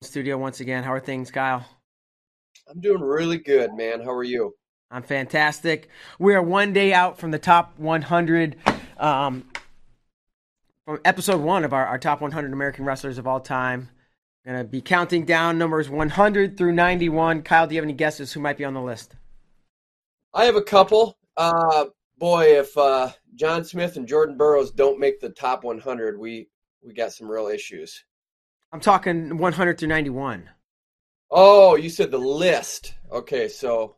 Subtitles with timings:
[0.00, 0.84] studio once again.
[0.84, 1.66] How are things, Kyle?
[2.68, 4.00] I'm doing really good, man.
[4.00, 4.54] How are you?
[4.90, 5.88] I'm fantastic.
[6.18, 8.56] We are one day out from the top 100,
[8.98, 9.44] um,
[10.84, 13.88] from episode one of our, our top 100 American wrestlers of all time.
[14.46, 17.42] Gonna be counting down numbers 100 through 91.
[17.42, 19.14] Kyle, do you have any guesses who might be on the list?
[20.32, 21.18] I have a couple.
[21.36, 21.86] Uh,
[22.18, 26.48] boy, if uh, John Smith and Jordan Burroughs don't make the top 100, we
[26.82, 28.04] we got some real issues.
[28.72, 30.48] I'm talking 100 through 91.
[31.30, 32.94] Oh, you said the list.
[33.10, 33.96] Okay, so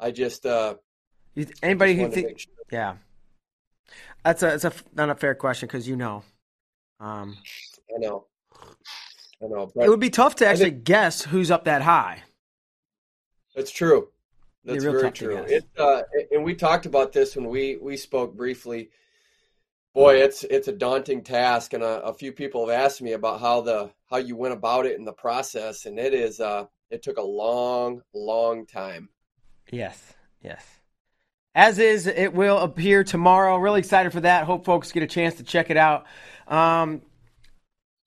[0.00, 0.74] I just uh
[1.34, 2.52] You, anybody just who wanted to think, sure.
[2.70, 2.96] yeah,
[4.24, 6.22] that's a it's a not a fair question because you know,
[7.00, 7.36] um,
[7.94, 8.26] I know,
[9.42, 12.22] I know, it would be tough to actually think- guess who's up that high.
[13.54, 14.08] that's true.
[14.66, 15.36] That's very true.
[15.46, 18.90] It uh, and we talked about this when we we spoke briefly.
[19.94, 23.40] Boy, it's it's a daunting task, and a, a few people have asked me about
[23.40, 27.02] how the how you went about it in the process, and it is uh it
[27.02, 29.08] took a long, long time.
[29.70, 30.64] Yes, yes.
[31.54, 33.56] As is, it will appear tomorrow.
[33.56, 34.44] Really excited for that.
[34.44, 36.06] Hope folks get a chance to check it out.
[36.48, 37.02] Um,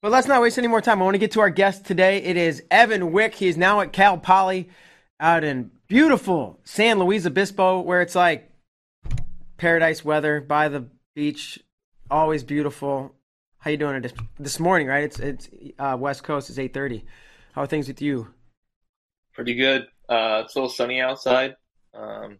[0.01, 1.01] but let's not waste any more time.
[1.01, 2.17] I want to get to our guest today.
[2.17, 3.35] It is Evan Wick.
[3.35, 4.69] He is now at Cal Poly
[5.19, 8.51] out in beautiful San Luis Obispo, where it's like
[9.57, 11.59] paradise weather by the beach,
[12.09, 13.13] always beautiful.
[13.59, 14.87] How you doing this, this morning?
[14.87, 15.03] Right?
[15.03, 16.49] It's it's uh, West Coast.
[16.49, 17.05] It's eight thirty.
[17.53, 18.33] How are things with you?
[19.33, 19.83] Pretty good.
[20.07, 21.55] Uh, it's a little sunny outside.
[21.93, 22.39] Um,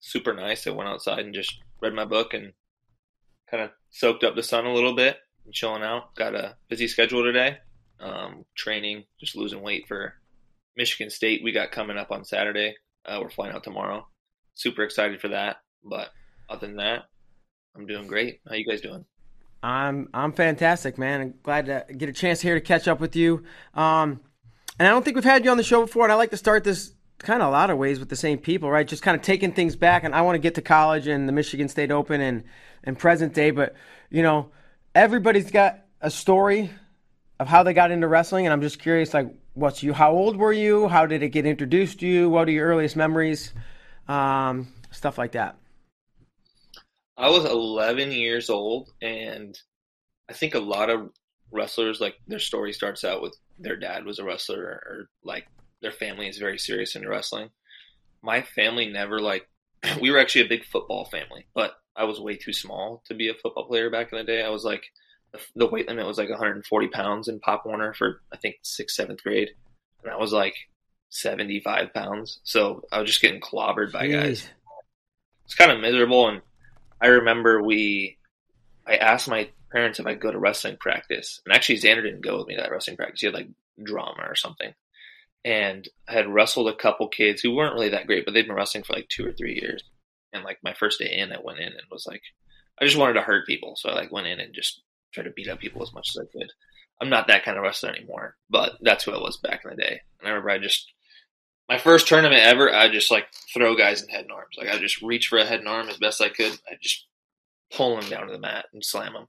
[0.00, 0.66] super nice.
[0.66, 2.52] I went outside and just read my book and
[3.50, 6.14] kind of soaked up the sun a little bit and chilling out.
[6.14, 7.58] Got a busy schedule today.
[8.00, 10.14] Um, training, just losing weight for
[10.76, 11.42] Michigan State.
[11.44, 12.76] We got coming up on Saturday.
[13.04, 14.06] Uh, we're flying out tomorrow.
[14.54, 15.56] Super excited for that.
[15.82, 16.08] But
[16.48, 17.04] other than that,
[17.76, 18.40] I'm doing great.
[18.48, 19.04] How you guys doing?
[19.62, 21.20] I'm I'm fantastic, man.
[21.20, 23.44] I'm glad to get a chance here to catch up with you.
[23.74, 24.20] Um,
[24.78, 26.36] and I don't think we've had you on the show before, and I like to
[26.36, 28.86] start this kind of a lot of ways with the same people, right?
[28.86, 31.32] Just kind of taking things back, and I want to get to college and the
[31.32, 32.44] Michigan State Open and
[32.82, 33.74] and present day, but
[34.10, 34.50] you know,
[34.94, 36.70] everybody's got a story
[37.40, 39.92] of how they got into wrestling, and I'm just curious, like, what's you?
[39.94, 40.88] How old were you?
[40.88, 42.28] How did it get introduced to you?
[42.28, 43.52] What are your earliest memories?
[44.06, 45.56] Um, stuff like that.
[47.16, 49.56] I was 11 years old, and
[50.28, 51.10] I think a lot of
[51.52, 55.46] wrestlers, like their story starts out with their dad was a wrestler, or like
[55.80, 57.50] their family is very serious into wrestling.
[58.22, 59.48] My family never like
[60.00, 63.28] we were actually a big football family, but I was way too small to be
[63.28, 64.42] a football player back in the day.
[64.42, 64.84] I was like
[65.32, 68.96] the, the weight limit was like 140 pounds in Pop Warner for I think sixth,
[68.96, 69.50] seventh grade,
[70.02, 70.56] and I was like
[71.10, 72.40] 75 pounds.
[72.42, 74.48] So I was just getting clobbered by guys
[75.44, 76.28] it's kind of miserable.
[76.28, 76.40] And
[77.04, 78.16] I remember we,
[78.86, 82.38] I asked my parents if I'd go to wrestling practice, and actually Xander didn't go
[82.38, 83.20] with me to that wrestling practice.
[83.20, 83.48] He had like
[83.82, 84.72] drama or something,
[85.44, 88.56] and I had wrestled a couple kids who weren't really that great, but they'd been
[88.56, 89.84] wrestling for like two or three years.
[90.32, 92.22] And like my first day in, I went in and was like,
[92.80, 94.80] I just wanted to hurt people, so I like went in and just
[95.12, 96.50] tried to beat up people as much as I could.
[97.02, 99.76] I'm not that kind of wrestler anymore, but that's who I was back in the
[99.76, 100.00] day.
[100.20, 100.90] And I remember I just
[101.68, 104.56] my first tournament ever, I just like throw guys in head and arms.
[104.58, 106.52] Like I just reach for a head and arm as best I could.
[106.70, 107.06] I just
[107.72, 109.26] pull them down to the mat and slam them.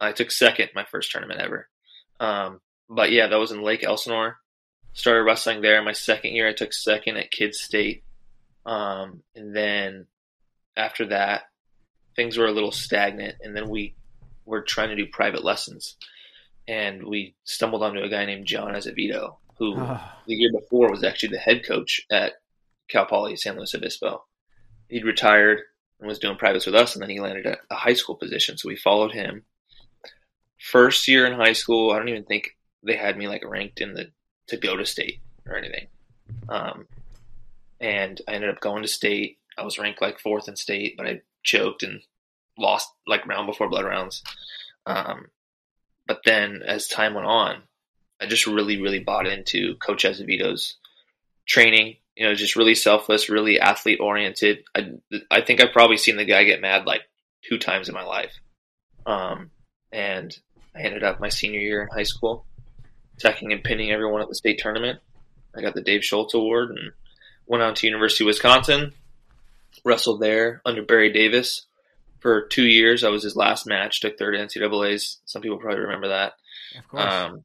[0.00, 1.68] I took second my first tournament ever.
[2.18, 4.36] Um, but yeah, that was in Lake Elsinore.
[4.92, 5.82] Started wrestling there.
[5.82, 8.02] My second year, I took second at Kids State.
[8.66, 10.06] Um, and then
[10.76, 11.42] after that,
[12.16, 13.36] things were a little stagnant.
[13.42, 13.94] And then we
[14.44, 15.96] were trying to do private lessons.
[16.66, 20.20] And we stumbled onto a guy named John Azevedo, who Ah.
[20.26, 22.40] the year before was actually the head coach at
[22.88, 24.24] Cal Poly San Luis Obispo.
[24.88, 25.60] He'd retired
[26.00, 28.56] and was doing privates with us, and then he landed at a high school position,
[28.56, 29.44] so we followed him.
[30.58, 33.94] First year in high school, I don't even think they had me like ranked in
[33.94, 34.10] the
[34.48, 35.86] to go to state or anything.
[36.48, 36.88] Um,
[37.80, 39.38] and I ended up going to state.
[39.56, 42.02] I was ranked like fourth in state, but I choked and
[42.58, 44.22] lost like round before blood rounds.
[44.86, 45.26] Um,
[46.06, 47.62] but then as time went on,
[48.20, 50.76] I just really, really bought into Coach Azevedo's
[51.46, 51.96] training.
[52.16, 54.64] You know, just really selfless, really athlete oriented.
[54.74, 54.92] I,
[55.30, 57.02] I think I've probably seen the guy get mad like
[57.42, 58.32] two times in my life.
[59.06, 59.50] Um,
[59.90, 60.36] and
[60.74, 62.44] I ended up my senior year in high school,
[63.16, 65.00] attacking and pinning everyone at the state tournament.
[65.56, 66.92] I got the Dave Schultz Award and
[67.46, 68.92] went on to University of Wisconsin,
[69.84, 71.66] wrestled there under Barry Davis
[72.20, 73.02] for two years.
[73.02, 75.18] I was his last match, took third NCAA's.
[75.24, 76.34] Some people probably remember that.
[76.78, 77.04] Of course.
[77.04, 77.44] Um,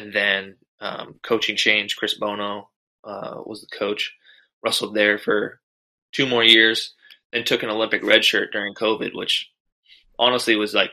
[0.00, 1.96] and then um, coaching change.
[1.96, 2.70] Chris Bono
[3.04, 4.14] uh, was the coach.
[4.62, 5.60] Wrestled there for
[6.12, 6.94] two more years.
[7.32, 9.50] Then took an Olympic red shirt during COVID, which
[10.18, 10.90] honestly was like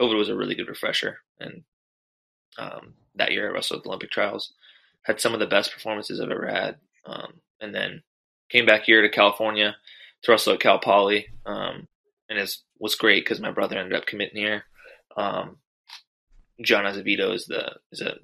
[0.00, 1.18] COVID was a really good refresher.
[1.38, 1.64] And
[2.58, 4.52] um, that year I wrestled the Olympic trials.
[5.02, 6.76] Had some of the best performances I've ever had.
[7.04, 8.02] Um, and then
[8.48, 9.76] came back here to California
[10.22, 11.26] to wrestle at Cal Poly.
[11.44, 11.88] Um,
[12.28, 14.64] and it was great because my brother ended up committing here.
[15.16, 15.56] Um,
[16.62, 18.16] John Azevedo is the is a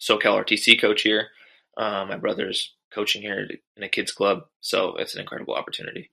[0.00, 1.28] SoCal RTC coach here.
[1.76, 6.10] Um, my brother's coaching here in a kids club, so it's an incredible opportunity.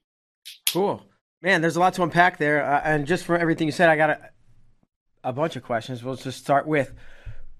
[0.72, 1.04] Cool,
[1.42, 1.62] man.
[1.62, 4.10] There's a lot to unpack there, uh, and just for everything you said, I got
[4.10, 4.30] a,
[5.24, 6.04] a bunch of questions.
[6.04, 6.94] We'll just start with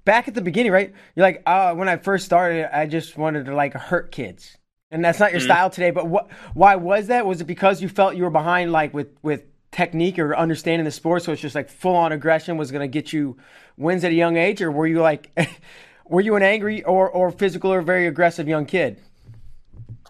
[0.06, 0.94] back at the beginning, right?
[1.16, 4.58] You're like, uh, when I first started, I just wanted to like hurt kids,
[4.92, 5.48] and that's not your mm-hmm.
[5.48, 5.92] style today.
[5.92, 6.30] But what?
[6.54, 7.26] Why was that?
[7.26, 10.92] Was it because you felt you were behind, like with with technique or understanding the
[10.92, 13.38] sport, so it's just like full on aggression was going to get you
[13.78, 15.32] wins at a young age, or were you like,
[16.06, 19.00] were you an angry or or physical or very aggressive young kid?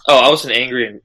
[0.07, 1.01] Oh, I was an angry and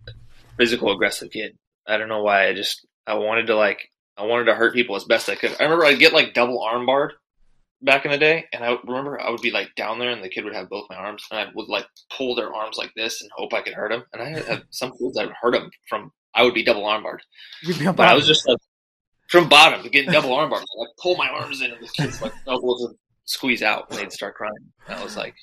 [0.56, 1.56] physical aggressive kid.
[1.86, 2.48] I don't know why.
[2.48, 5.54] I just I wanted to like I wanted to hurt people as best I could.
[5.58, 7.12] I remember I'd get like double arm barred
[7.80, 10.28] back in the day, and I remember I would be like down there, and the
[10.28, 11.86] kid would have both my arms, and I would like
[12.16, 14.04] pull their arms like this and hope I could hurt him.
[14.12, 17.02] And I had some kids I would hurt them from I would be double arm
[17.02, 17.22] barred,
[17.96, 18.58] but I was just like
[19.28, 20.64] from bottom getting double arm barred.
[20.64, 22.96] I pull my arms in, and the kids like elbows would
[23.28, 24.54] squeeze out, and they'd start crying.
[24.88, 25.34] And I was like,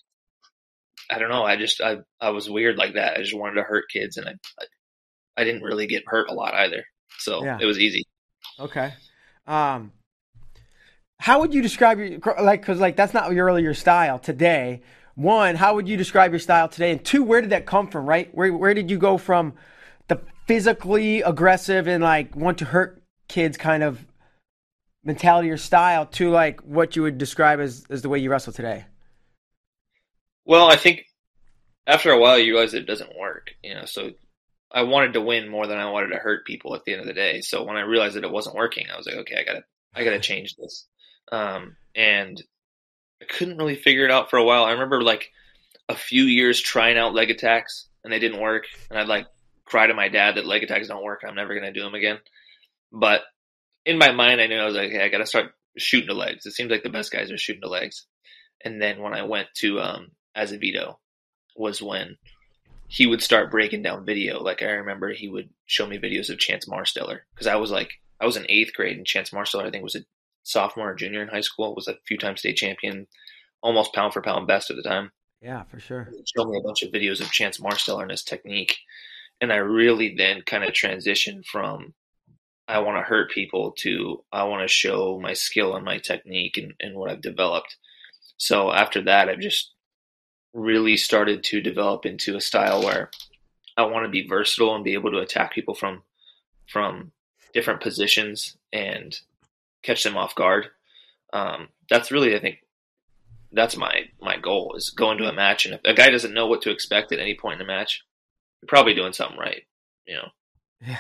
[1.10, 1.44] I don't know.
[1.44, 3.18] I just I I was weird like that.
[3.18, 4.66] I just wanted to hurt kids, and I I,
[5.38, 6.84] I didn't really get hurt a lot either,
[7.20, 7.58] so yeah.
[7.62, 8.04] it was easy.
[8.60, 8.94] Okay.
[9.48, 9.92] Um,
[11.20, 12.62] how would you describe your like?
[12.62, 14.82] Because like that's not your your style today.
[15.14, 16.92] One, how would you describe your style today?
[16.92, 18.06] And two, where did that come from?
[18.06, 18.34] Right?
[18.34, 19.54] Where where did you go from
[20.08, 24.06] the physically aggressive and like want to hurt kids kind of
[25.06, 28.52] mentality or style to like what you would describe as as the way you wrestle
[28.52, 28.86] today?
[30.44, 31.06] Well, I think
[31.88, 33.52] after a while you realize it doesn't work.
[33.64, 34.12] You know, so
[34.72, 37.08] I wanted to win more than I wanted to hurt people at the end of
[37.08, 37.42] the day.
[37.42, 39.64] So when I realized that it wasn't working, I was like, okay, I gotta
[39.94, 40.86] I gotta change this.
[41.32, 42.42] Um, and
[43.22, 44.66] I couldn't really figure it out for a while.
[44.66, 45.32] I remember like
[45.88, 49.28] a few years trying out leg attacks and they didn't work, and I'd like
[49.66, 51.24] cry to my dad that leg attacks don't work.
[51.28, 52.20] I'm never gonna do them again.
[52.92, 53.22] But
[53.86, 56.46] in my mind, I knew I was like, hey, I gotta start shooting the legs.
[56.46, 58.06] It seems like the best guys are shooting the legs.
[58.64, 61.00] And then when I went to um, Azevedo,
[61.56, 62.18] was when
[62.88, 64.42] he would start breaking down video.
[64.42, 67.90] Like I remember he would show me videos of Chance Marsteller because I was like
[68.20, 70.06] I was in eighth grade and Chance Marsteller I think was a
[70.44, 71.76] sophomore or junior in high school.
[71.76, 73.08] Was a few time state champion,
[73.62, 75.12] almost pound for pound best at the time.
[75.42, 76.10] Yeah, for sure.
[76.12, 78.78] He showed me a bunch of videos of Chance Marsteller and his technique,
[79.42, 81.94] and I really then kind of transitioned from
[82.68, 86.58] I want to hurt people to I want to show my skill and my technique
[86.58, 87.78] and, and what I've developed.
[88.38, 89.72] So after that, I've just
[90.54, 93.12] really started to develop into a style where
[93.78, 96.04] I want to be versatile and be able to attack people from
[96.68, 97.12] from
[97.54, 99.18] different positions and
[99.84, 100.68] catch them off guard.
[101.34, 102.60] Um, that's really, I think,
[103.52, 106.48] that's my my goal is go into a match, and if a guy doesn't know
[106.48, 108.04] what to expect at any point in the match,
[108.62, 109.64] you're probably doing something right.
[110.08, 110.28] You know.
[110.86, 110.98] Yeah,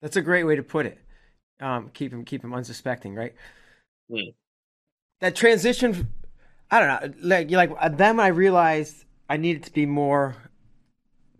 [0.00, 0.98] that's a great way to put it.
[1.60, 3.34] Um, keep him keep him unsuspecting, right?
[4.10, 4.34] Mm.
[5.20, 6.08] That transition
[6.70, 7.14] I don't know.
[7.22, 10.36] Like, like then I realized I needed to be more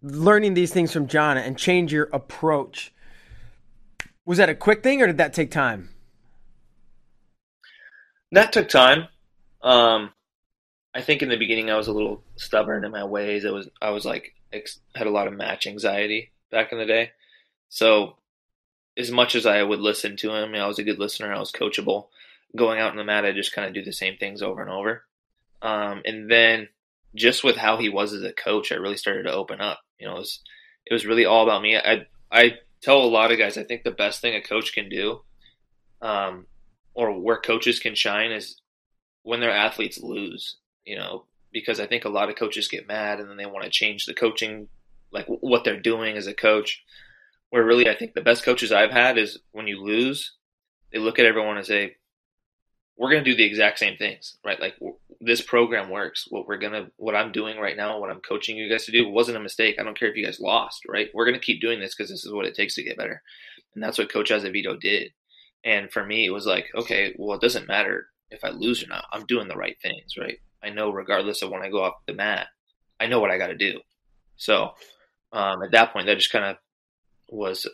[0.02, 2.92] learning these things from John and change your approach.
[4.24, 5.90] Was that a quick thing or did that take time?
[8.32, 9.08] That took time.
[9.62, 10.12] Um,
[10.94, 13.44] I think in the beginning I was a little stubborn in my ways.
[13.44, 16.86] I was I was like ex- had a lot of match anxiety back in the
[16.86, 17.10] day.
[17.68, 18.16] So
[19.00, 21.32] as much as I would listen to him, I was a good listener.
[21.32, 22.08] I was coachable.
[22.56, 24.70] Going out in the mat, I just kind of do the same things over and
[24.70, 25.04] over.
[25.62, 26.68] Um, and then
[27.14, 29.80] just with how he was as a coach, I really started to open up.
[29.98, 30.40] You know, it was,
[30.86, 31.76] it was really all about me.
[31.76, 34.88] I, I tell a lot of guys, I think the best thing a coach can
[34.88, 35.22] do,
[36.02, 36.46] um,
[36.94, 38.60] or where coaches can shine is
[39.22, 43.20] when their athletes lose, you know, because I think a lot of coaches get mad
[43.20, 44.68] and then they want to change the coaching,
[45.12, 46.82] like what they're doing as a coach.
[47.50, 50.36] Where really, I think the best coaches I've had is when you lose,
[50.92, 51.96] they look at everyone and say,
[52.96, 54.60] we're going to do the exact same things, right?
[54.60, 54.74] Like
[55.20, 56.26] this program works.
[56.28, 59.08] What we're to, what I'm doing right now, what I'm coaching you guys to do
[59.08, 59.76] wasn't a mistake.
[59.78, 61.08] I don't care if you guys lost, right?
[61.14, 63.22] We're going to keep doing this because this is what it takes to get better.
[63.74, 65.12] And that's what Coach Azevedo did.
[65.64, 68.88] And for me, it was like, okay, well, it doesn't matter if I lose or
[68.88, 69.06] not.
[69.12, 70.38] I'm doing the right things, right?
[70.62, 72.48] I know regardless of when I go off the mat,
[72.98, 73.80] I know what I got to do.
[74.36, 74.72] So
[75.32, 76.56] um, at that point, that just kind of
[77.30, 77.66] was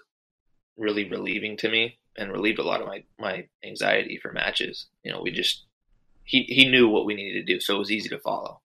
[0.76, 4.86] really relieving to me and relieved a lot of my my anxiety for matches.
[5.02, 5.64] You know, we just
[6.24, 8.60] he he knew what we needed to do, so it was easy to follow.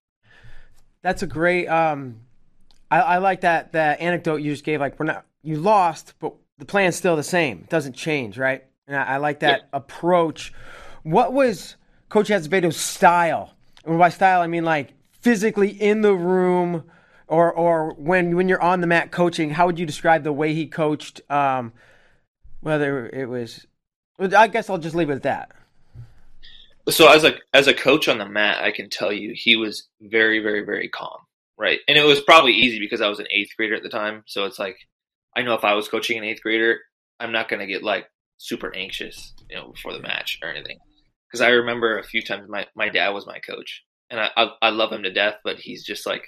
[1.01, 1.67] That's a great.
[1.67, 2.21] Um,
[2.89, 4.79] I, I like that that anecdote you just gave.
[4.79, 7.59] Like we're not you lost, but the plan's still the same.
[7.59, 8.63] It doesn't change, right?
[8.87, 10.53] And I, I like that approach.
[11.03, 11.75] What was
[12.09, 13.55] Coach Azevedo's style
[13.85, 16.83] and by style I mean like physically in the room
[17.31, 20.53] or or when when you're on the mat coaching, how would you describe the way
[20.53, 21.21] he coached?
[21.31, 21.71] Um,
[22.59, 23.65] whether it was,
[24.19, 25.51] I guess I'll just leave it at that.
[26.89, 29.87] So as a as a coach on the mat, I can tell you he was
[30.01, 31.19] very very very calm,
[31.57, 31.79] right?
[31.87, 34.43] And it was probably easy because I was an eighth grader at the time, so
[34.43, 34.77] it's like
[35.35, 36.79] I know if I was coaching an eighth grader,
[37.17, 38.07] I'm not going to get like
[38.39, 40.79] super anxious, you know, before the match or anything.
[41.29, 44.49] Because I remember a few times my my dad was my coach, and I, I
[44.63, 46.25] I love him to death, but he's just like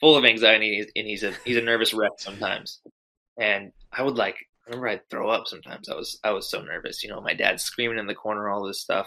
[0.00, 2.80] full of anxiety and he's a he's a nervous wreck sometimes.
[3.38, 5.88] And I would like I remember I'd throw up sometimes.
[5.88, 7.02] I was I was so nervous.
[7.02, 9.06] You know, my dad's screaming in the corner, all this stuff.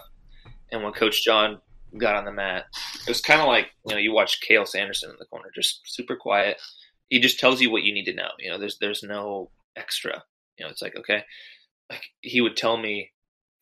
[0.70, 1.60] And when Coach John
[1.98, 2.66] got on the mat,
[3.02, 5.82] it was kind of like you know you watch Cael Sanderson in the corner, just
[5.84, 6.60] super quiet.
[7.08, 8.30] He just tells you what you need to know.
[8.38, 10.24] You know, there's there's no extra.
[10.58, 11.24] You know, it's like okay,
[11.90, 13.12] like he would tell me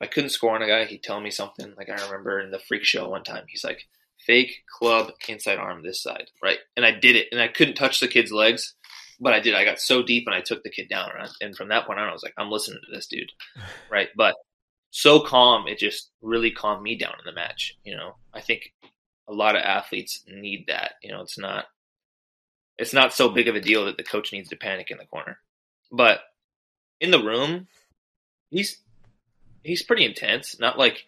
[0.00, 1.74] if I couldn't score on a guy, he'd tell me something.
[1.76, 3.86] Like I remember in the freak show one time, he's like,
[4.26, 6.58] fake club inside arm this side, right?
[6.76, 8.74] And I did it, and I couldn't touch the kid's legs,
[9.20, 9.54] but I did.
[9.54, 11.10] I got so deep, and I took the kid down,
[11.40, 13.30] and from that point on, I was like, I'm listening to this dude,
[13.90, 14.08] right?
[14.16, 14.34] But
[14.90, 17.76] so calm, it just really calmed me down in the match.
[17.84, 18.72] You know, I think
[19.28, 20.94] a lot of athletes need that.
[21.02, 21.66] You know, it's not
[22.78, 25.04] it's not so big of a deal that the coach needs to panic in the
[25.04, 25.38] corner,
[25.92, 26.20] but
[27.00, 27.68] in the room,
[28.50, 28.78] he's
[29.62, 30.58] he's pretty intense.
[30.58, 31.04] Not like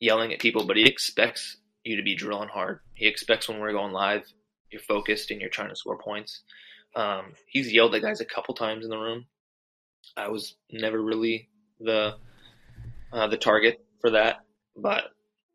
[0.00, 2.80] yelling at people, but he expects you to be drilling hard.
[2.94, 4.24] He expects when we're going live,
[4.70, 6.42] you're focused and you're trying to score points.
[6.96, 9.26] Um, he's yelled at guys a couple times in the room.
[10.16, 11.48] I was never really
[11.80, 12.16] the
[13.12, 14.40] uh, the target for that,
[14.76, 15.04] but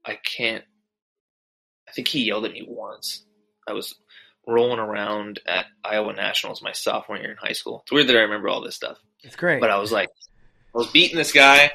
[0.06, 0.64] I can't.
[1.88, 3.26] I think he yelled at me once.
[3.68, 3.96] I was
[4.48, 7.82] rolling around at Iowa Nationals my sophomore year in high school.
[7.84, 8.98] It's weird that I remember all this stuff.
[9.24, 10.10] It's great, but I was like,
[10.74, 11.66] I was beating this guy.
[11.66, 11.72] I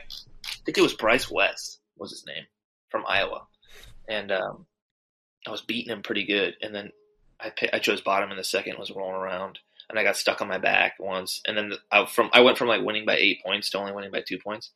[0.64, 2.44] think it was Bryce West was his name
[2.90, 3.46] from Iowa
[4.08, 4.66] and um,
[5.46, 6.54] I was beating him pretty good.
[6.62, 6.90] And then
[7.40, 9.58] I I chose bottom in the second, was rolling around,
[9.88, 11.40] and I got stuck on my back once.
[11.46, 14.11] And then I from I went from like winning by eight points to only winning
[14.11, 14.70] by two points,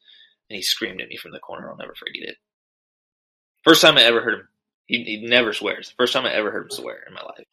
[0.48, 1.70] and he screamed at me from the corner.
[1.70, 2.36] I'll never forget it.
[3.64, 4.48] First time I ever heard him.
[4.86, 5.92] He, he never swears.
[5.98, 7.46] First time I ever heard him swear in my life.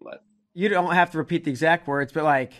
[0.00, 0.22] But
[0.54, 2.52] you don't have to repeat the exact words, but like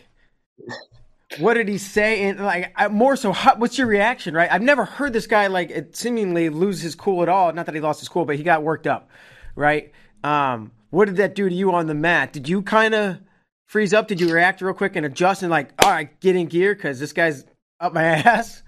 [1.37, 2.25] what did he say?
[2.25, 4.35] And like more so, how, what's your reaction?
[4.35, 4.50] Right?
[4.50, 7.52] I've never heard this guy like it seemingly lose his cool at all.
[7.52, 9.11] Not that he lost his cool, but he got worked up.
[9.54, 9.92] Right?
[10.25, 12.32] Um, what did that do to you on the mat?
[12.32, 13.18] Did you kind of
[13.66, 14.08] freeze up?
[14.08, 16.99] Did you react real quick and adjust and like, all right, get in gear because
[16.99, 17.44] this guy's
[17.78, 18.62] up my ass?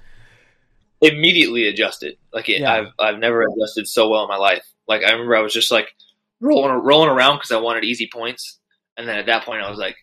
[1.01, 2.19] Immediately adjusted.
[2.33, 2.75] Like it, yeah.
[2.75, 4.65] I've I've never adjusted so well in my life.
[4.87, 5.89] Like I remember I was just like
[6.41, 8.59] rolling rolling around because I wanted easy points,
[8.99, 9.97] and then at that point I was like,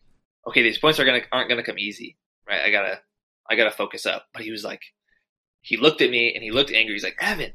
[0.48, 2.18] okay, these points are gonna aren't gonna come easy
[2.48, 2.62] right?
[2.62, 3.00] I gotta,
[3.50, 4.28] I gotta focus up.
[4.34, 4.82] But he was like,
[5.62, 6.94] he looked at me and he looked angry.
[6.94, 7.54] He's like, Evan,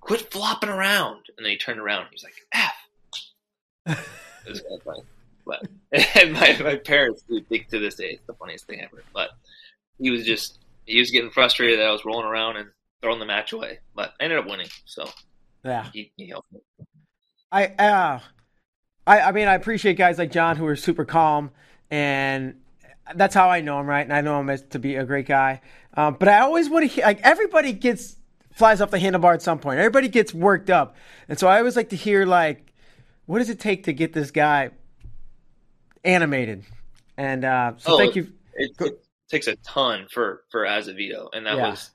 [0.00, 1.20] quit flopping around.
[1.36, 2.02] And then he turned around.
[2.02, 2.74] and He's like, F.
[4.46, 5.02] it was kind of funny.
[5.44, 5.66] But
[6.16, 9.02] and my my parents do think to this day it's the funniest thing ever.
[9.12, 9.30] But
[9.98, 12.68] he was just he was getting frustrated that I was rolling around and
[13.00, 13.80] throwing the match away.
[13.94, 14.68] But I ended up winning.
[14.84, 15.08] So
[15.64, 16.60] yeah, he, he helped me.
[17.50, 18.20] I uh,
[19.06, 21.50] I I mean I appreciate guys like John who are super calm
[21.90, 22.61] and
[23.14, 24.02] that's how I know him, right?
[24.02, 25.60] And I know him as to be a great guy.
[25.94, 28.16] Um, but I always want to hear, like, everybody gets
[28.54, 29.78] flies off the handlebar at some point.
[29.78, 30.96] Everybody gets worked up,
[31.28, 32.72] and so I always like to hear, like,
[33.26, 34.70] what does it take to get this guy
[36.04, 36.64] animated?
[37.16, 38.32] And uh, so oh, thank you.
[38.54, 38.98] It, it,
[39.30, 41.70] takes a ton for for Azevedo, and that yeah.
[41.70, 41.90] was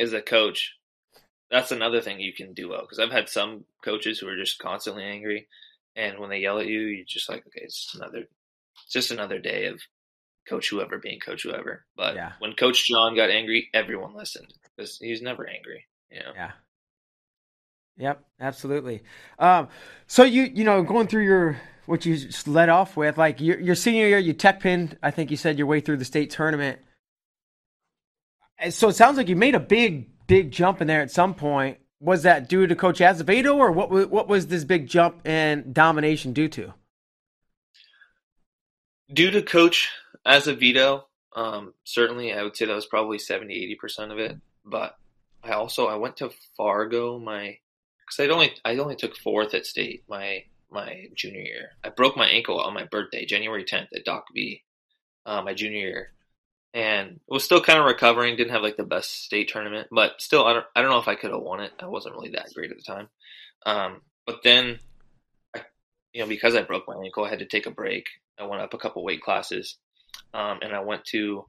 [0.00, 0.76] as a coach.
[1.50, 4.60] That's another thing you can do well because I've had some coaches who are just
[4.60, 5.48] constantly angry,
[5.96, 8.28] and when they yell at you, you're just like, okay, it's just another,
[8.84, 9.80] it's just another day of
[10.50, 11.84] Coach whoever being Coach whoever.
[11.96, 12.32] But yeah.
[12.40, 15.86] when Coach John got angry, everyone listened because he's never angry.
[16.10, 16.32] You know?
[16.34, 16.50] Yeah.
[17.96, 19.02] Yep, absolutely.
[19.38, 19.68] Um,
[20.06, 23.74] so you you know going through your what you led off with, like your, your
[23.74, 24.96] senior year, you tech pinned.
[25.02, 26.78] I think you said your way through the state tournament.
[28.58, 31.34] And So it sounds like you made a big big jump in there at some
[31.34, 31.78] point.
[32.00, 34.10] Was that due to Coach Azevedo, or what?
[34.10, 36.72] What was this big jump in domination due to?
[39.12, 39.90] Due to Coach
[40.24, 44.36] Azevedo, um, certainly I would say that was probably 70, 80% of it.
[44.64, 44.96] But
[45.42, 47.58] I also, I went to Fargo my,
[48.08, 51.70] cause I'd only, I only took fourth at state my, my junior year.
[51.82, 54.62] I broke my ankle on my birthday, January 10th at Doc B,
[55.26, 56.12] uh, my junior year.
[56.72, 60.44] And was still kind of recovering, didn't have like the best state tournament, but still,
[60.44, 61.72] I don't, I don't know if I could have won it.
[61.80, 63.08] I wasn't really that great at the time.
[63.66, 64.78] Um, but then
[66.12, 68.06] you know, because I broke my ankle, I had to take a break.
[68.38, 69.76] I went up a couple weight classes
[70.34, 71.46] um, and I went to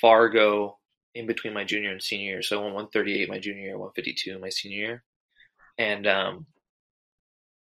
[0.00, 0.78] Fargo
[1.14, 2.42] in between my junior and senior year.
[2.42, 5.02] So I went 138 my junior year, 152 my senior year,
[5.78, 6.46] and um,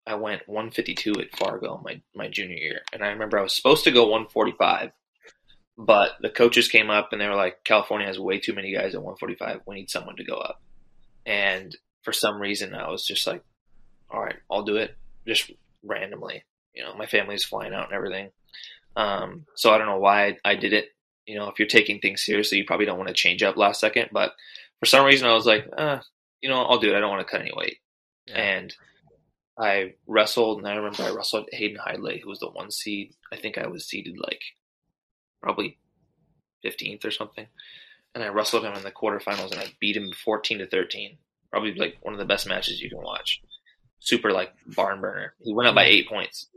[0.06, 3.84] I went 152 at Fargo my my junior year, and I remember I was supposed
[3.86, 4.92] to go 145,
[5.78, 8.94] but the coaches came up and they were like, California has way too many guys
[8.94, 9.62] at 145.
[9.66, 10.62] We need someone to go up,
[11.26, 13.44] and for some reason I was just like,
[14.10, 14.96] all right, I'll do it,
[15.28, 15.52] just
[15.84, 16.44] randomly.
[16.74, 18.32] You know, my family's flying out and everything.
[18.96, 20.90] Um, so I don't know why I, did it.
[21.26, 23.80] You know, if you're taking things seriously, you probably don't want to change up last
[23.80, 24.10] second.
[24.12, 24.34] But
[24.80, 26.00] for some reason, I was like, uh,
[26.42, 26.98] you know, I'll do it.
[26.98, 27.78] I don't want to cut any weight.
[28.28, 28.38] Yeah.
[28.38, 28.76] And
[29.58, 33.14] I wrestled, and I remember I wrestled Hayden Hidlay, who was the one seed.
[33.32, 34.42] I think I was seeded like
[35.42, 35.78] probably
[36.66, 37.48] 15th or something.
[38.14, 41.18] And I wrestled him in the quarterfinals, and I beat him 14 to 13.
[41.50, 43.42] Probably like one of the best matches you can watch.
[44.00, 45.34] Super like barn burner.
[45.42, 46.48] He went up by eight points.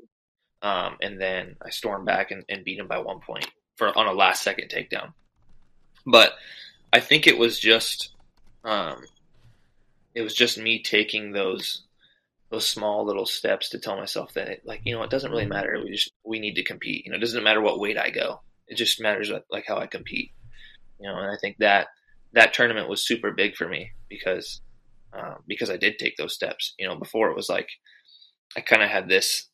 [0.64, 4.06] Um, and then I stormed back and, and beat him by one point for on
[4.06, 5.12] a last second takedown.
[6.06, 6.32] But
[6.90, 8.14] I think it was just
[8.64, 9.04] um,
[10.14, 11.82] it was just me taking those
[12.50, 15.44] those small little steps to tell myself that it, like you know it doesn't really
[15.44, 15.78] matter.
[15.84, 17.04] We just we need to compete.
[17.04, 18.40] You know it doesn't matter what weight I go.
[18.66, 20.32] It just matters like how I compete.
[20.98, 21.88] You know and I think that
[22.32, 24.62] that tournament was super big for me because
[25.12, 26.72] uh, because I did take those steps.
[26.78, 27.68] You know before it was like
[28.56, 29.50] I kind of had this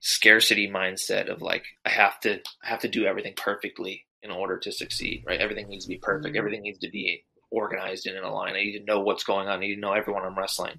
[0.00, 4.58] scarcity mindset of like I have to I have to do everything perfectly in order
[4.58, 5.40] to succeed, right?
[5.40, 6.28] Everything needs to be perfect.
[6.28, 6.38] Mm-hmm.
[6.38, 8.54] Everything needs to be organized and in a line.
[8.54, 9.58] I need to know what's going on.
[9.58, 10.78] I need to know everyone I'm wrestling,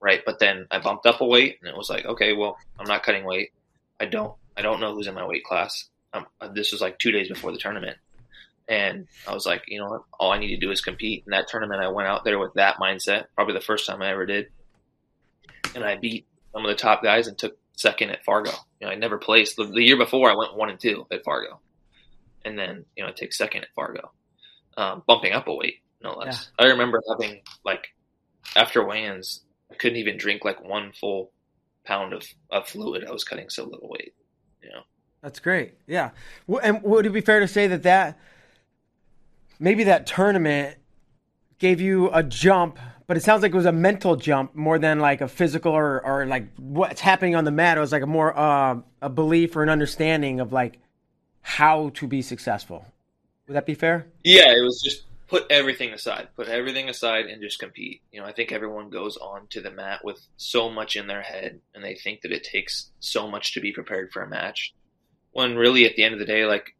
[0.00, 0.22] right?
[0.24, 3.02] But then I bumped up a weight, and it was like, okay, well, I'm not
[3.02, 3.52] cutting weight.
[4.00, 5.88] I don't I don't know who's in my weight class.
[6.12, 7.98] Um, this was like two days before the tournament,
[8.68, 10.02] and I was like, you know what?
[10.18, 11.24] All I need to do is compete.
[11.26, 13.26] In that tournament, I went out there with that mindset.
[13.34, 14.48] Probably the first time I ever did,
[15.74, 18.52] and I beat some of the top guys and took second at Fargo.
[18.80, 19.56] You know, I never placed.
[19.56, 21.60] The, the, year before, I went one and two at Fargo,
[22.44, 24.12] and then you know I take second at Fargo,
[24.76, 26.50] um, bumping up a weight no less.
[26.58, 26.66] Yeah.
[26.66, 27.88] I remember having like
[28.54, 31.32] after weigh-ins, I couldn't even drink like one full
[31.84, 33.04] pound of, of fluid.
[33.04, 34.14] I was cutting so little weight.
[34.62, 34.82] You know,
[35.22, 35.74] that's great.
[35.88, 36.10] Yeah,
[36.62, 38.18] and would it be fair to say that that
[39.58, 40.76] maybe that tournament
[41.58, 44.98] gave you a jump but it sounds like it was a mental jump more than
[44.98, 47.76] like a physical or, or like what's happening on the mat.
[47.76, 50.78] It was like a more uh, a belief or an understanding of like
[51.42, 52.86] how to be successful.
[53.46, 54.06] Would that be fair?
[54.22, 58.00] Yeah, it was just put everything aside, put everything aside, and just compete.
[58.10, 61.22] You know, I think everyone goes on to the mat with so much in their
[61.22, 64.74] head, and they think that it takes so much to be prepared for a match.
[65.32, 66.74] When really, at the end of the day, like,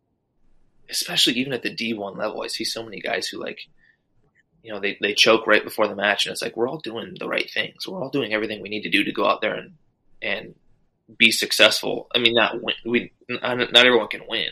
[0.88, 3.58] especially even at the D1 level, I see so many guys who like
[4.64, 7.14] you know, they, they choke right before the match, and it's like we're all doing
[7.20, 7.86] the right things.
[7.86, 9.74] We're all doing everything we need to do to go out there and
[10.22, 10.54] and
[11.18, 12.08] be successful.
[12.14, 14.48] I mean, not win, we not, not everyone can win,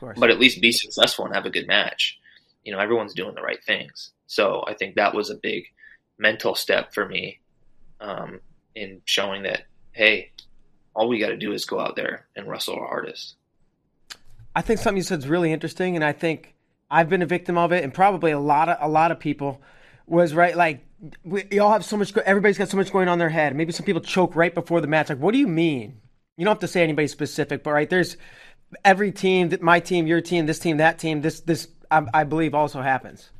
[0.00, 2.16] but at least be successful and have a good match.
[2.62, 4.12] You know, everyone's doing the right things.
[4.28, 5.64] So I think that was a big
[6.16, 7.40] mental step for me
[8.00, 8.40] um,
[8.76, 10.30] in showing that hey,
[10.94, 13.34] all we got to do is go out there and wrestle our hardest.
[14.54, 16.54] I think something you said is really interesting, and I think
[16.90, 19.60] I've been a victim of it, and probably a lot of a lot of people
[20.06, 20.56] was right.
[20.56, 20.86] Like
[21.24, 22.16] we all have so much.
[22.16, 23.54] Everybody's got so much going on in their head.
[23.56, 25.08] Maybe some people choke right before the match.
[25.08, 26.00] Like, what do you mean?
[26.36, 28.16] You don't have to say anybody specific, but right there's
[28.84, 31.22] every team, my team, your team, this team, that team.
[31.22, 33.30] This this I, I believe also happens.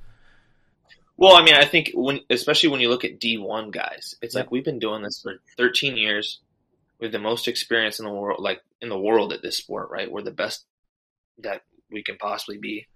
[1.19, 4.51] Well, I mean, I think when, especially when you look at D1 guys, it's like
[4.51, 6.41] we've been doing this for 13 years.
[7.01, 10.11] We're the most experience in the world, like in the world at this sport, right?
[10.11, 10.65] We're the best
[11.39, 12.87] that we can possibly be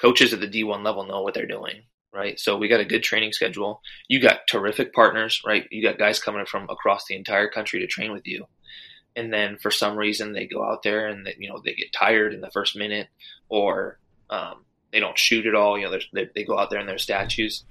[0.00, 1.82] coaches at the D1 level know what they're doing,
[2.12, 2.38] right?
[2.38, 3.80] So we got a good training schedule.
[4.08, 5.66] You got terrific partners, right?
[5.70, 8.46] You got guys coming from across the entire country to train with you.
[9.16, 11.92] And then for some reason they go out there and they, you know they get
[11.92, 13.08] tired in the first minute,
[13.48, 13.98] or
[14.30, 15.76] um, they don't shoot at all.
[15.76, 17.64] You know they, they go out there and they're statues.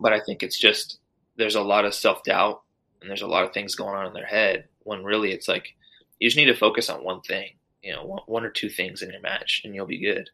[0.00, 0.98] But I think it's just
[1.36, 2.62] there's a lot of self doubt
[3.00, 5.74] and there's a lot of things going on in their head when really it's like
[6.18, 7.50] you just need to focus on one thing,
[7.82, 10.30] you know, one, one or two things in your match, and you'll be good.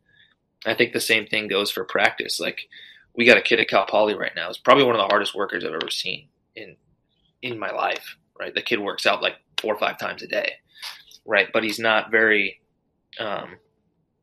[0.66, 2.40] I think the same thing goes for practice.
[2.40, 2.68] Like
[3.14, 4.49] we got a kid at Cal Poly right now.
[4.49, 6.77] It's probably one of the hardest workers I've ever seen in
[7.42, 8.16] in my life.
[8.38, 10.53] Right, the kid works out like four or five times a day.
[11.27, 12.61] Right, but he's not very
[13.18, 13.57] um,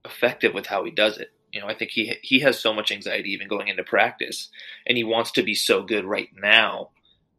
[0.05, 1.31] effective with how he does it.
[1.51, 4.49] You know, I think he he has so much anxiety even going into practice,
[4.85, 6.89] and he wants to be so good right now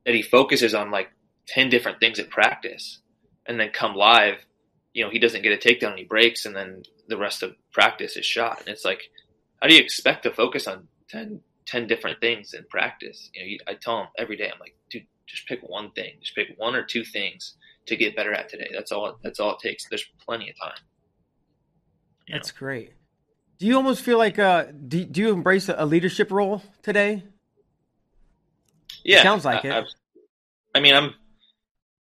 [0.04, 1.08] that he focuses on like
[1.46, 3.00] ten different things at practice,
[3.46, 4.36] and then come live,
[4.92, 8.16] you know, he doesn't get a takedown, he breaks, and then the rest of practice
[8.16, 8.60] is shot.
[8.60, 9.10] And it's like,
[9.60, 13.30] how do you expect to focus on 10, 10 different things in practice?
[13.34, 16.14] You know, you, I tell them every day, I'm like, dude, just pick one thing,
[16.20, 18.68] just pick one or two things to get better at today.
[18.72, 19.18] That's all.
[19.22, 19.88] That's all it takes.
[19.88, 20.78] There's plenty of time.
[22.26, 22.58] You that's know?
[22.58, 22.92] great.
[23.58, 27.24] Do you almost feel like uh, do, do you embrace a leadership role today?
[29.04, 29.72] Yeah, it sounds like I, it.
[30.74, 31.14] I, I mean, I'm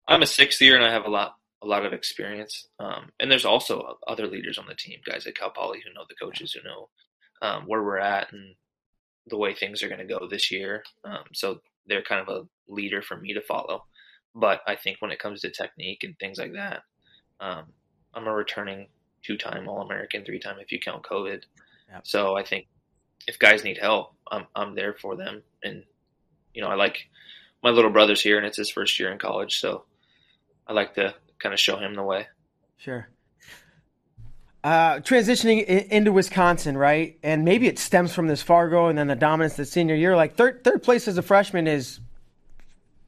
[0.08, 2.68] I'm a sixth year and I have a lot a lot of experience.
[2.80, 6.06] Um, and there's also other leaders on the team, guys at Cal Poly who know
[6.08, 6.90] the coaches who know
[7.42, 8.56] um, where we're at and
[9.28, 10.84] the way things are going to go this year.
[11.06, 13.86] Um, so they're kind of a leader for me to follow.
[14.36, 16.82] But I think when it comes to technique and things like that,
[17.40, 17.66] um,
[18.14, 18.88] I'm a returning
[19.24, 21.44] two-time All-American, three-time if you count COVID.
[21.92, 22.08] Yep.
[22.08, 22.68] So I think
[23.28, 25.44] if guys need help, I'm I'm there for them.
[25.64, 25.84] And
[26.54, 27.08] you know, I like
[27.64, 29.86] my little brother's here, and it's his first year in college, so
[30.68, 32.28] I like to kind of show him the way.
[32.78, 33.08] Sure.
[34.64, 37.20] Uh, transitioning into Wisconsin, right?
[37.22, 40.16] And maybe it stems from this Fargo and then the dominance the senior year.
[40.16, 42.00] Like third third place as a freshman is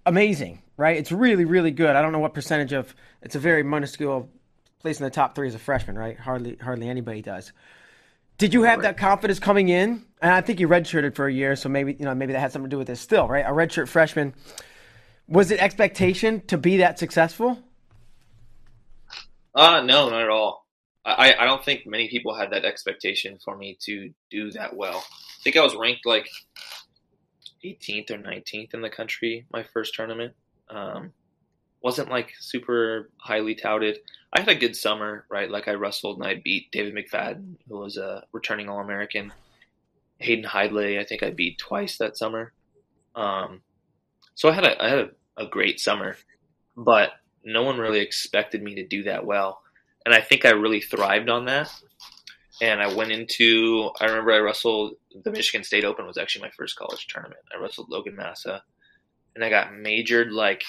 [0.06, 0.98] amazing, right?
[0.98, 1.96] It's really really good.
[1.96, 4.30] I don't know what percentage of it's a very minuscule
[4.80, 6.20] place in the top three as a freshman, right?
[6.20, 7.54] Hardly hardly anybody does.
[8.38, 10.04] Did you have that confidence coming in?
[10.22, 12.52] And I think you redshirted for a year, so maybe you know maybe that had
[12.52, 13.00] something to do with this.
[13.00, 13.46] Still, right?
[13.46, 14.34] A redshirt freshman.
[15.30, 17.58] Was it expectation to be that successful?
[19.56, 20.66] Uh no, not at all.
[21.06, 24.98] I, I don't think many people had that expectation for me to do that well.
[24.98, 26.28] I think I was ranked like
[27.64, 30.34] 18th or 19th in the country my first tournament.
[30.70, 31.14] Um,
[31.82, 34.00] wasn't like super highly touted.
[34.34, 35.50] I had a good summer, right?
[35.50, 39.32] Like I wrestled and I beat David McFadden, who was a returning All American.
[40.18, 42.54] Hayden Hidlay, I think I beat twice that summer.
[43.16, 43.62] Um,
[44.34, 46.18] so I had a I had a, a great summer,
[46.76, 47.12] but
[47.46, 49.62] no one really expected me to do that well,
[50.06, 51.72] and I think I really thrived on that.
[52.62, 56.52] And I went into I remember I wrestled the Michigan State Open was actually my
[56.52, 57.42] first college tournament.
[57.54, 58.64] I wrestled Logan Massa,
[59.36, 60.64] and I got majored like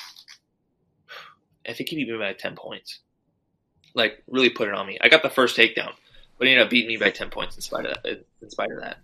[1.68, 3.00] I think he beat me by ten points.
[3.94, 4.98] Like really put it on me.
[5.00, 5.92] I got the first takedown,
[6.38, 8.24] but he ended up beating me by ten points in spite of that.
[8.42, 8.98] In spite of that,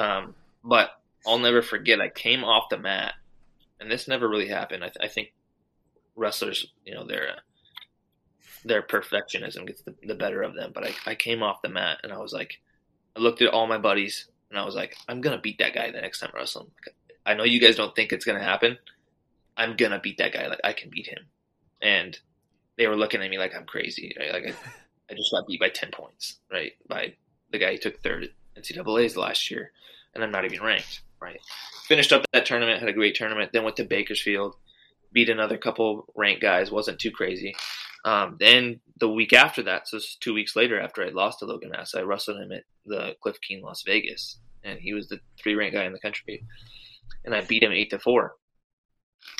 [0.00, 0.90] um, but
[1.26, 2.00] I'll never forget.
[2.00, 3.14] I came off the mat,
[3.80, 4.84] and this never really happened.
[4.84, 5.32] I, th- I think
[6.16, 7.36] wrestlers, you know, their
[8.64, 10.72] their perfectionism gets the, the better of them.
[10.74, 12.60] But I, I came off the mat, and I was like,
[13.16, 15.90] I looked at all my buddies, and I was like, I'm gonna beat that guy
[15.90, 16.70] the next time I wrestle
[17.26, 18.78] I know you guys don't think it's gonna happen.
[19.56, 20.46] I'm gonna beat that guy.
[20.46, 21.26] Like I can beat him
[21.84, 22.18] and
[22.76, 24.16] they were looking at me like I'm crazy.
[24.18, 24.32] Right?
[24.32, 24.54] Like I,
[25.10, 26.72] I just got beat by ten points, right?
[26.88, 27.14] By
[27.52, 29.70] the guy who took third at NCAA's last year,
[30.14, 31.40] and I'm not even ranked, right?
[31.86, 34.56] Finished up that tournament, had a great tournament, then went to Bakersfield,
[35.14, 37.54] beat another couple ranked guys, wasn't too crazy.
[38.04, 41.70] Um, then the week after that, so two weeks later after I lost to Logan
[41.70, 45.54] Mass, I wrestled him at the Cliff Keen Las Vegas, and he was the three
[45.54, 46.44] ranked guy in the country,
[47.24, 48.34] and I beat him eight to four.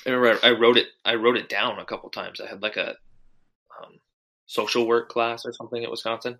[0.06, 0.86] I remember I, wrote it.
[1.04, 2.40] I wrote it down a couple times.
[2.40, 2.90] I had like a
[3.82, 3.98] um,
[4.46, 6.38] social work class or something at Wisconsin,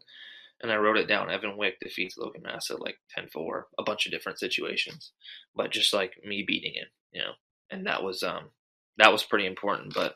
[0.63, 1.31] and I wrote it down.
[1.31, 5.13] Evan Wick defeats Logan Massa like 10-4, a bunch of different situations,
[5.55, 7.33] but just like me beating him, you know.
[7.71, 8.51] And that was um
[8.99, 9.95] that was pretty important.
[9.95, 10.15] But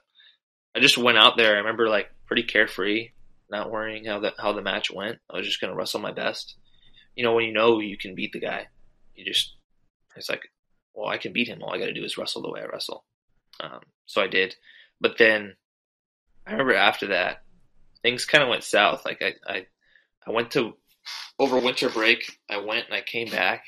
[0.75, 1.55] I just went out there.
[1.55, 3.11] I remember like pretty carefree,
[3.51, 5.19] not worrying how the how the match went.
[5.31, 6.57] I was just gonna wrestle my best.
[7.15, 8.69] You know, when you know you can beat the guy,
[9.15, 9.55] you just
[10.17, 10.51] it's like,
[10.95, 11.63] well, I can beat him.
[11.63, 13.05] All I got to do is wrestle the way I wrestle.
[13.61, 14.55] Um, so I did,
[15.01, 15.57] but then
[16.47, 17.43] I remember after that,
[18.03, 19.05] things kind of went south.
[19.05, 19.67] Like I, I,
[20.27, 20.75] I went to
[21.39, 22.39] over winter break.
[22.49, 23.65] I went and I came back,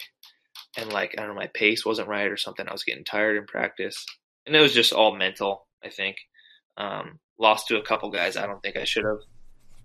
[0.76, 2.66] and like I don't know, my pace wasn't right or something.
[2.68, 4.06] I was getting tired in practice,
[4.50, 5.68] and it was just all mental.
[5.84, 6.16] I think
[6.76, 9.20] um, lost to a couple guys I don't think I should have,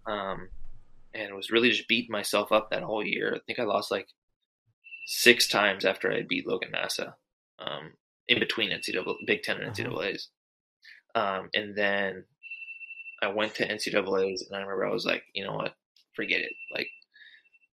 [0.08, 0.50] um,
[1.14, 3.36] and was really just beating myself up that whole year.
[3.36, 4.08] I think I lost like
[5.06, 7.16] six times after I beat Logan Massa.
[7.60, 7.92] Um,
[8.28, 10.30] in between NCAA, Big Ten and NCAA's.
[11.14, 11.40] Uh-huh.
[11.40, 12.26] Um, and then
[13.22, 15.76] I went to NCAA's, and I remember I was like, you know what,
[16.16, 16.54] forget it.
[16.74, 16.88] Like,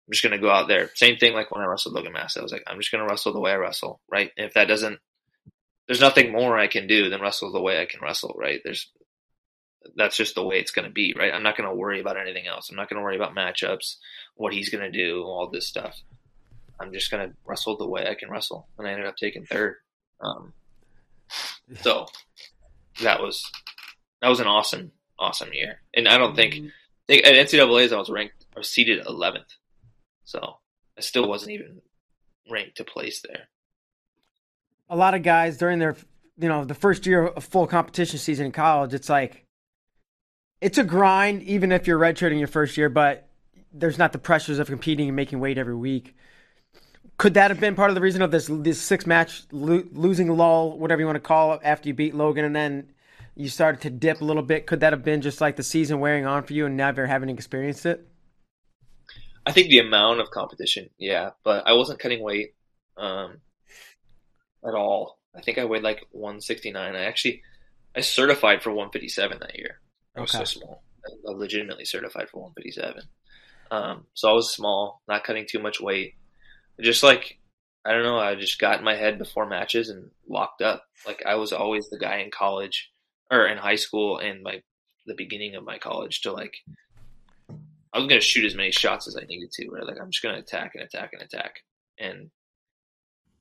[0.07, 0.91] I'm just gonna go out there.
[0.95, 2.41] Same thing like when I wrestled Logan Massa.
[2.41, 4.31] I was like, I'm just gonna wrestle the way I wrestle, right?
[4.37, 4.99] And if that doesn't,
[5.87, 8.61] there's nothing more I can do than wrestle the way I can wrestle, right?
[8.65, 8.91] There's
[9.97, 11.35] that's just the way it's going to be, right?
[11.35, 12.71] I'm not going to worry about anything else.
[12.71, 13.97] I'm not going to worry about matchups,
[14.37, 16.01] what he's going to do, all this stuff.
[16.81, 18.69] I'm just going to wrestle the way I can wrestle.
[18.79, 19.77] And I ended up taking third.
[20.21, 20.53] Um,
[21.83, 22.07] so
[23.01, 23.51] that was
[24.21, 25.81] that was an awesome, awesome year.
[25.95, 26.55] And I don't think,
[27.09, 29.57] think at NCAA's I was ranked or seeded 11th,
[30.25, 30.59] so
[30.97, 31.83] I still wasn't even
[32.51, 33.49] ranked to place there.
[34.93, 35.97] A lot of guys during their,
[36.39, 39.45] you know, the first year of full competition season in college, it's like
[40.61, 43.29] it's a grind, even if you're redshirting your first year, but
[43.73, 46.15] there's not the pressures of competing and making weight every week
[47.23, 50.29] could that have been part of the reason of this this six match lo- losing
[50.37, 52.91] lull, whatever you want to call it, after you beat Logan, and then
[53.37, 54.67] you started to dip a little bit?
[54.67, 57.29] Could that have been just like the season wearing on for you and never having
[57.31, 58.07] experienced it?
[59.47, 62.55] I think the amount of competition, yeah, but I wasn't cutting weight
[62.97, 63.41] um,
[64.67, 65.19] at all.
[65.37, 66.95] I think I weighed like 169.
[66.97, 67.43] I actually
[67.97, 69.81] I certified for 157 that year.
[70.17, 70.45] I was Okay.
[70.45, 70.83] so small.
[71.07, 73.03] I legitimately certified for 157.
[73.71, 76.15] Um, so I was small, not cutting too much weight.
[76.81, 77.39] Just like
[77.85, 80.85] I don't know, I just got in my head before matches and locked up.
[81.07, 82.91] Like I was always the guy in college
[83.31, 84.63] or in high school and my
[85.07, 86.55] the beginning of my college to like
[87.95, 89.69] I was gonna shoot as many shots as I needed to.
[89.69, 89.85] Right?
[89.87, 91.57] Like I'm just gonna attack and attack and attack.
[91.99, 92.31] And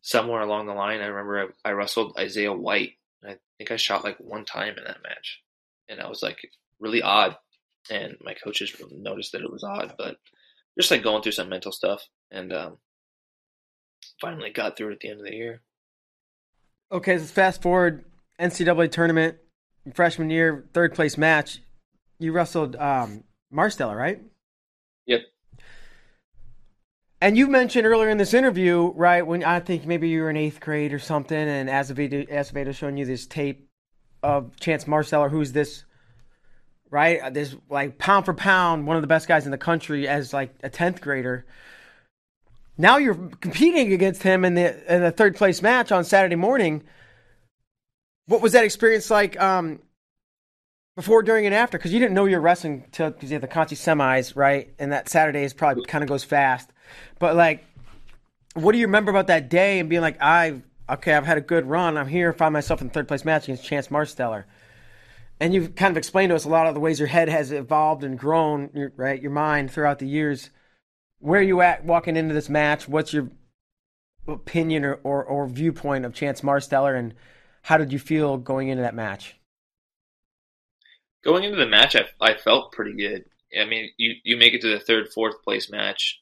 [0.02, 2.94] somewhere along the line, I remember I, I wrestled Isaiah White.
[3.22, 5.42] And I think I shot like one time in that match,
[5.88, 6.40] and I was like
[6.80, 7.38] really odd.
[7.90, 10.18] And my coaches noticed that it was odd, but
[10.80, 12.78] just like going through some mental stuff, and um,
[14.20, 15.62] finally got through it at the end of the year.
[16.92, 18.06] Okay, let's fast forward
[18.40, 19.38] NCAA tournament,
[19.94, 21.60] freshman year, third place match.
[22.20, 24.22] You wrestled um, Marsteller, right?
[25.06, 25.22] Yep.
[27.22, 30.38] And you mentioned earlier in this interview, right, when I think maybe you were in
[30.38, 33.70] eighth grade or something, and Azevedo showing you this tape
[34.24, 35.84] of Chance Marsteller, who's this,
[36.90, 40.08] right, uh, this like pound for pound, one of the best guys in the country
[40.08, 41.46] as like a 10th grader.
[42.76, 46.82] Now you're competing against him in the in the third place match on Saturday morning.
[48.26, 49.80] What was that experience like um,
[50.96, 51.78] before, during, and after?
[51.78, 54.74] Because you didn't know you were wrestling because you had the Conti semis, right?
[54.80, 56.72] And that Saturday is probably kind of goes fast.
[57.20, 57.66] But like,
[58.54, 61.42] what do you remember about that day and being like, I okay, I've had a
[61.42, 61.98] good run.
[61.98, 64.46] I'm here, find myself in third place match against Chance Marsteller.
[65.40, 67.52] And you've kind of explained to us a lot of the ways your head has
[67.52, 69.22] evolved and grown, right?
[69.22, 70.50] Your mind throughout the years.
[71.20, 72.88] Where are you at walking into this match?
[72.88, 73.30] What's your
[74.28, 77.14] opinion or, or, or viewpoint of Chance Marsteller, and
[77.64, 79.36] how did you feel going into that match?
[81.24, 83.26] Going into the match, I, I felt pretty good.
[83.60, 86.21] I mean, you, you make it to the third, fourth place match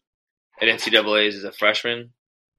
[0.62, 2.14] at NCAA's as a freshman,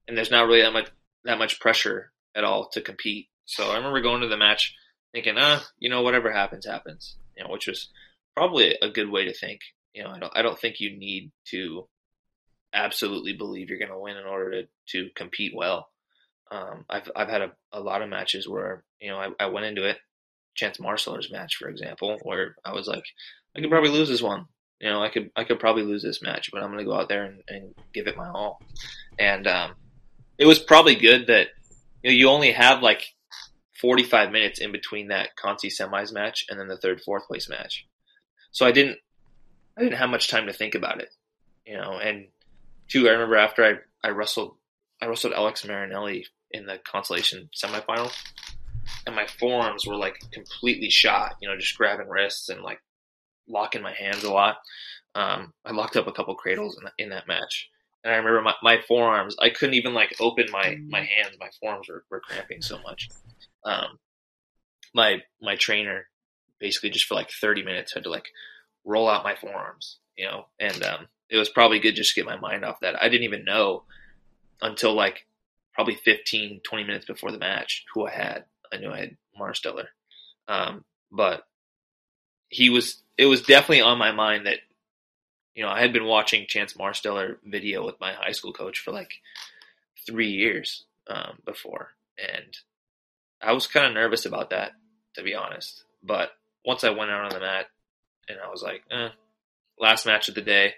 [0.07, 0.89] and there's not really that much
[1.23, 3.27] that much pressure at all to compete.
[3.45, 4.75] So I remember going to the match
[5.13, 7.17] thinking, ah, you know, whatever happens, happens.
[7.37, 7.89] You know, which was
[8.35, 9.61] probably a good way to think.
[9.93, 11.87] You know, I don't I don't think you need to
[12.73, 15.89] absolutely believe you're going to win in order to to compete well.
[16.49, 19.65] Um, I've I've had a, a lot of matches where you know I, I went
[19.65, 19.97] into it,
[20.55, 23.03] Chance Marsteller's match, for example, where I was like,
[23.55, 24.45] I could probably lose this one.
[24.81, 26.97] You know, I could I could probably lose this match, but I'm going to go
[26.97, 28.59] out there and, and give it my all.
[29.19, 29.75] And um,
[30.39, 31.49] it was probably good that
[32.01, 33.03] you know you only have like
[33.79, 37.85] 45 minutes in between that Conti semis match and then the third fourth place match.
[38.51, 38.97] So I didn't
[39.77, 41.09] I didn't have much time to think about it,
[41.63, 41.99] you know.
[41.99, 42.29] And
[42.87, 44.55] two, I remember after I I wrestled
[44.99, 48.11] I wrestled Alex Marinelli in the consolation semifinal,
[49.05, 52.81] and my forearms were like completely shot, you know, just grabbing wrists and like
[53.47, 54.57] locking my hands a lot.
[55.15, 57.69] Um, I locked up a couple cradles in, in that match.
[58.03, 61.37] And I remember my, my forearms, I couldn't even like open my, my hands.
[61.39, 63.09] My forearms were, were cramping so much.
[63.63, 63.99] Um,
[64.93, 66.07] my, my trainer
[66.59, 68.27] basically just for like 30 minutes had to like
[68.85, 72.29] roll out my forearms, you know, and, um, it was probably good just to get
[72.29, 73.01] my mind off that.
[73.01, 73.83] I didn't even know
[74.61, 75.25] until like
[75.73, 78.45] probably 15, 20 minutes before the match who I had.
[78.71, 79.85] I knew I had Marsteller.
[80.47, 81.43] Um, but
[82.49, 84.57] he was, it was definitely on my mind that
[85.53, 88.91] you know, I had been watching Chance Marsteller video with my high school coach for
[88.91, 89.11] like
[90.07, 92.57] three years um, before, and
[93.43, 94.71] I was kind of nervous about that,
[95.15, 95.83] to be honest.
[96.01, 96.31] But
[96.65, 97.67] once I went out on the mat,
[98.27, 99.09] and I was like, eh,
[99.77, 100.73] last match of the day,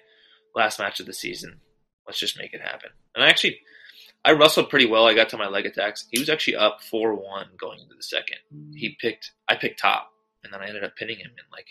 [0.54, 1.62] last match of the season,
[2.06, 2.90] let's just make it happen.
[3.16, 3.60] And I actually,
[4.26, 5.06] I wrestled pretty well.
[5.06, 6.08] I got to my leg attacks.
[6.12, 8.40] He was actually up four one going into the second.
[8.76, 10.12] He picked, I picked top,
[10.44, 11.68] and then I ended up pinning him in like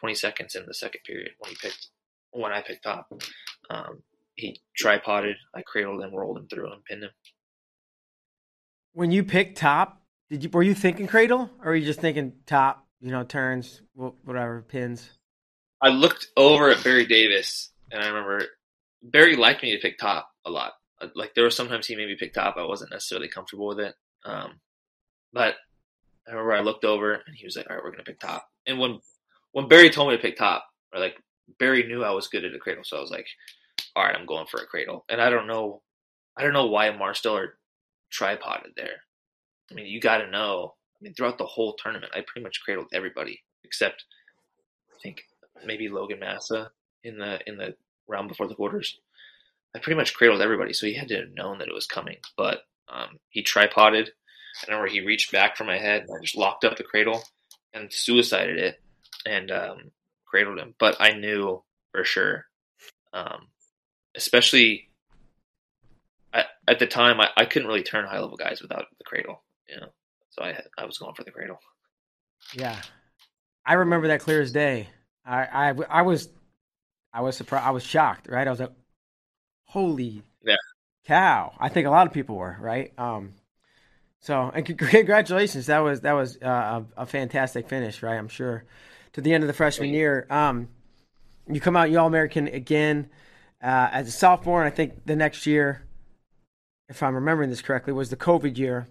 [0.00, 1.88] 20 seconds in the second period when he picked
[2.30, 3.10] when I picked top.
[3.70, 4.02] Um,
[4.34, 7.10] he tripoded, I cradled him, rolled him through, and pinned him.
[8.92, 12.32] When you picked top, did you were you thinking cradle or were you just thinking
[12.46, 12.86] top?
[13.00, 15.08] You know, turns, whatever, pins.
[15.80, 18.44] I looked over at Barry Davis, and I remember
[19.02, 20.72] Barry liked me to pick top a lot.
[21.00, 22.56] Uh, Like there were sometimes he made me pick top.
[22.56, 24.60] I wasn't necessarily comfortable with it, um,
[25.32, 25.54] but
[26.26, 28.48] I remember I looked over and he was like, "All right, we're gonna pick top."
[28.66, 29.00] And when
[29.58, 31.16] when Barry told me to pick top, or like
[31.58, 33.26] Barry knew I was good at a cradle, so I was like,
[33.96, 35.82] "All right, I'm going for a cradle." And I don't know,
[36.36, 37.48] I don't know why Marsteller
[38.08, 39.02] tripoded there.
[39.68, 40.76] I mean, you got to know.
[40.94, 44.04] I mean, throughout the whole tournament, I pretty much cradled everybody except
[44.94, 45.24] I think
[45.66, 46.70] maybe Logan Massa
[47.02, 47.74] in the in the
[48.06, 49.00] round before the quarters.
[49.74, 52.18] I pretty much cradled everybody, so he had to have known that it was coming.
[52.36, 54.10] But um, he tripoded.
[54.62, 57.24] I remember he reached back for my head, and I just locked up the cradle
[57.74, 58.80] and suicided it
[59.26, 59.90] and um,
[60.26, 60.74] cradled him.
[60.78, 62.44] But I knew for sure,
[63.12, 63.48] um,
[64.16, 64.88] especially
[66.32, 69.42] at, at the time, I, I couldn't really turn high level guys without the cradle.
[69.68, 69.88] You know,
[70.30, 71.58] so I I was going for the cradle.
[72.54, 72.80] Yeah,
[73.66, 74.88] I remember that clear as day.
[75.24, 76.30] I, I, I was,
[77.12, 77.66] I was surprised.
[77.66, 78.28] I was shocked.
[78.28, 78.72] Right, I was like,
[79.64, 80.56] "Holy yeah.
[81.06, 82.92] cow!" I think a lot of people were right.
[82.98, 83.34] Um,
[84.20, 85.66] so, and congratulations.
[85.66, 88.16] That was that was uh, a, a, fantastic finish, right?
[88.16, 88.64] I'm sure
[89.12, 90.26] to the end of the freshman year.
[90.30, 90.68] Um,
[91.48, 93.08] you come out, you All American again
[93.62, 95.82] uh, as a sophomore, and I think the next year,
[96.88, 98.86] if I'm remembering this correctly, was the COVID year.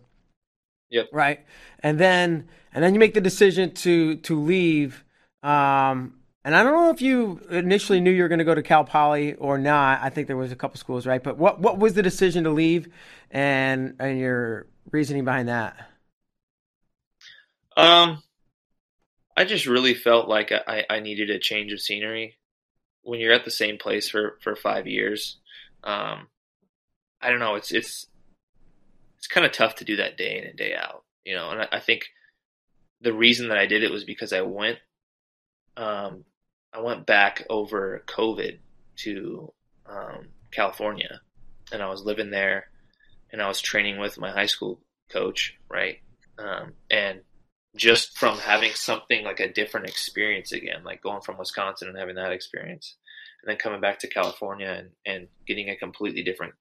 [0.90, 1.10] Yep.
[1.12, 1.46] Right,
[1.82, 5.04] and then and then you make the decision to to leave.
[5.44, 8.64] Um, and I don't know if you initially knew you were going to go to
[8.64, 10.00] Cal Poly or not.
[10.02, 11.22] I think there was a couple schools, right?
[11.22, 12.88] But what what was the decision to leave,
[13.32, 15.90] and and your reasoning behind that?
[17.76, 18.24] Um,
[19.38, 22.38] I just really felt like I, I needed a change of scenery.
[23.04, 25.38] When you're at the same place for, for five years,
[25.84, 26.28] um,
[27.22, 27.56] I don't know.
[27.56, 28.08] It's it's
[29.18, 31.52] it's kind of tough to do that day in and day out, you know.
[31.52, 32.08] And I, I think
[33.00, 34.80] the reason that I did it was because I went,
[35.78, 36.26] um,
[36.74, 38.58] I went back over COVID
[38.98, 39.54] to
[39.86, 41.22] um, California,
[41.72, 42.68] and I was living there
[43.32, 45.98] and I was training with my high school coach, right?
[46.38, 47.22] Um, and
[47.78, 52.16] just from having something like a different experience again, like going from Wisconsin and having
[52.16, 52.96] that experience,
[53.42, 56.54] and then coming back to California and, and getting a completely different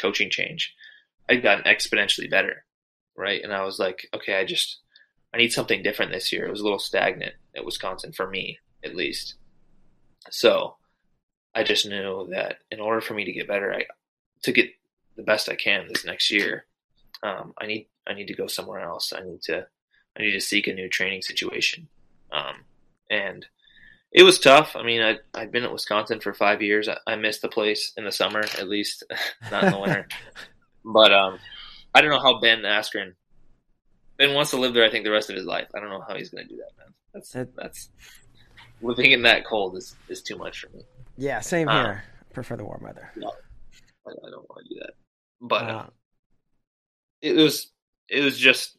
[0.00, 0.74] coaching change,
[1.28, 2.64] I'd gotten exponentially better,
[3.16, 3.42] right?
[3.42, 4.80] And I was like, okay, I just
[5.34, 6.46] I need something different this year.
[6.46, 9.34] It was a little stagnant at Wisconsin for me, at least.
[10.30, 10.76] So
[11.54, 13.86] I just knew that in order for me to get better, I
[14.42, 14.70] to get
[15.16, 16.66] the best I can this next year.
[17.22, 19.12] Um, I need I need to go somewhere else.
[19.12, 19.66] I need to
[20.16, 21.88] I need to seek a new training situation.
[22.32, 22.64] Um,
[23.10, 23.46] and
[24.12, 24.76] it was tough.
[24.76, 26.88] I mean, I I'd been at Wisconsin for five years.
[26.88, 29.04] I, I missed the place in the summer, at least,
[29.50, 30.08] not in the winter.
[30.88, 31.40] But um,
[31.92, 33.14] I don't know how Ben Askren
[34.18, 34.84] Ben wants to live there.
[34.84, 35.66] I think the rest of his life.
[35.74, 36.94] I don't know how he's going to do that, man.
[37.12, 37.88] That's it, that's
[38.80, 40.84] living in that cold is is too much for me.
[41.16, 42.04] Yeah, same here.
[42.06, 43.10] Um, prefer the warm weather.
[43.16, 43.32] No,
[44.06, 44.94] I, I don't want to do that
[45.40, 45.86] but uh, uh,
[47.20, 47.70] it was
[48.08, 48.75] it was just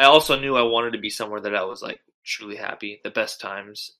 [0.00, 3.02] I also knew I wanted to be somewhere that I was like truly happy.
[3.04, 3.92] The best times,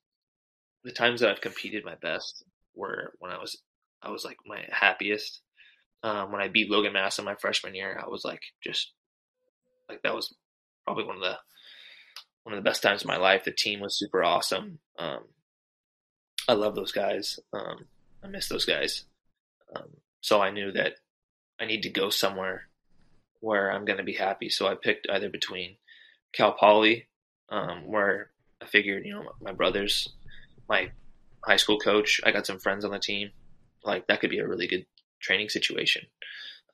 [0.83, 2.43] the times that I've competed my best
[2.75, 3.59] were when I was
[4.03, 5.43] I was like my happiest.
[6.03, 8.93] Um, when I beat Logan Massa in my freshman year, I was like just
[9.91, 10.35] like that was
[10.87, 11.37] probably one of the
[12.45, 13.45] one of the best times of my life.
[13.45, 14.79] The team was super awesome.
[14.99, 15.25] Um,
[16.49, 17.39] I love those guys.
[17.53, 17.85] Um,
[18.25, 19.05] I miss those guys.
[19.77, 20.95] Um, so I knew that
[21.61, 22.69] I need to go somewhere
[23.41, 24.49] where I'm going to be happy.
[24.49, 25.77] So I picked either between
[26.33, 27.09] Cal Poly,
[27.51, 30.09] um, where I figured, you know, my brothers,
[30.69, 30.91] my
[31.45, 33.31] high school coach, I got some friends on the team.
[33.85, 34.87] Like that could be a really good
[35.21, 36.07] training situation.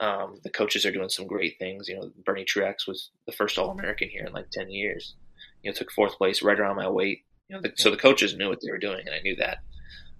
[0.00, 1.88] Um, the coaches are doing some great things.
[1.88, 5.14] You know, Bernie Truax was the first All American here in like 10 years.
[5.62, 7.24] You know, took fourth place right around my weight.
[7.48, 9.58] You know, the, so the coaches knew what they were doing, and I knew that.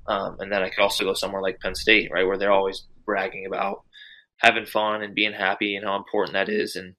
[0.07, 2.87] Um, and then I could also go somewhere like Penn State, right, where they're always
[3.05, 3.83] bragging about
[4.39, 6.77] having fun and being happy and how important that is.
[6.77, 6.95] And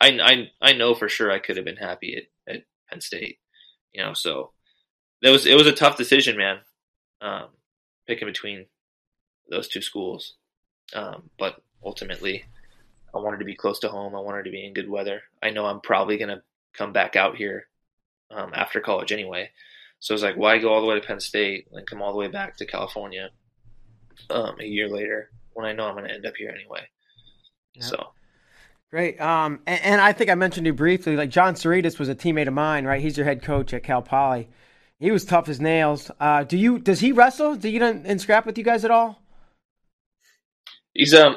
[0.00, 3.38] I, I, I know for sure I could have been happy at, at Penn State,
[3.92, 4.52] you know, so
[5.22, 6.58] that was, it was a tough decision, man.
[7.20, 7.48] Um,
[8.06, 8.66] picking between
[9.50, 10.34] those two schools.
[10.94, 12.44] Um, but ultimately
[13.14, 14.14] I wanted to be close to home.
[14.14, 15.22] I wanted to be in good weather.
[15.42, 17.66] I know I'm probably going to come back out here,
[18.30, 19.50] um, after college anyway.
[19.98, 22.12] So I was like, why go all the way to Penn State and come all
[22.12, 23.30] the way back to California,
[24.30, 25.30] um, a year later?
[25.60, 26.88] when I know I'm going to end up here anyway.
[27.74, 27.84] Yep.
[27.84, 28.12] So.
[28.90, 29.20] Great.
[29.20, 31.14] Um, and, and, I think I mentioned you briefly.
[31.14, 33.00] Like Jon Sioredas was a teammate of mine, right?
[33.00, 34.48] He's your head coach at Cal Poly.
[34.98, 36.10] He was tough as nails.
[36.18, 36.78] Uh, do you?
[36.78, 37.54] Does he wrestle?
[37.54, 39.22] Do you in scrap with you guys at all?
[40.92, 41.36] He's um,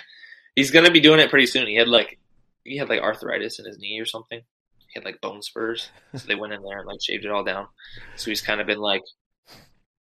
[0.56, 1.66] he's gonna be doing it pretty soon.
[1.66, 2.18] He had like,
[2.64, 4.40] he had like arthritis in his knee or something.
[4.78, 7.44] He had like bone spurs, so they went in there and like shaved it all
[7.44, 7.66] down.
[8.16, 9.02] So he's kind of been like,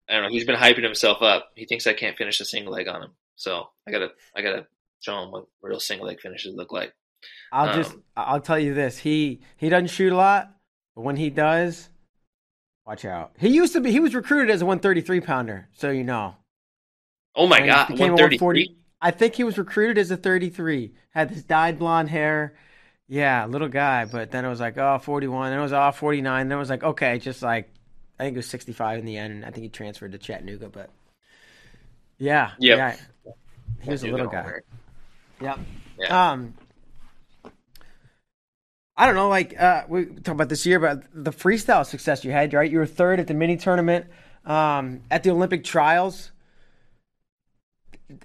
[0.08, 0.30] I don't know.
[0.30, 1.50] He's been hyping himself up.
[1.56, 3.12] He thinks I can't finish a single leg on him.
[3.36, 4.68] So I gotta I gotta
[5.02, 6.94] show him what real single leg finishes look like.
[7.52, 10.52] I'll um, just I'll tell you this: he he doesn't shoot a lot,
[10.96, 11.90] but when he does,
[12.86, 13.34] watch out.
[13.38, 16.36] He used to be he was recruited as a 133 pounder, so you know.
[17.36, 18.78] Oh my god, 140.
[19.02, 20.94] I think he was recruited as a 33.
[21.10, 22.54] Had this dyed blonde hair.
[23.08, 25.50] Yeah, little guy, but then it was like, oh, 41.
[25.50, 26.48] Then it was, oh, 49.
[26.48, 27.70] Then it was like, okay, just like,
[28.18, 29.34] I think it was 65 in the end.
[29.34, 30.92] And I think he transferred to Chattanooga, but
[32.20, 32.52] yeah.
[32.60, 32.78] Yep.
[32.78, 33.34] Yeah.
[33.82, 34.60] He was a little guy.
[35.42, 35.60] Yep.
[36.00, 36.32] Yeah.
[36.32, 36.54] Um,
[38.96, 42.32] I don't know, like uh, we talk about this year, but the freestyle success you
[42.32, 42.70] had, right?
[42.70, 44.06] You were third at the mini tournament,
[44.46, 46.32] um, at the Olympic trials.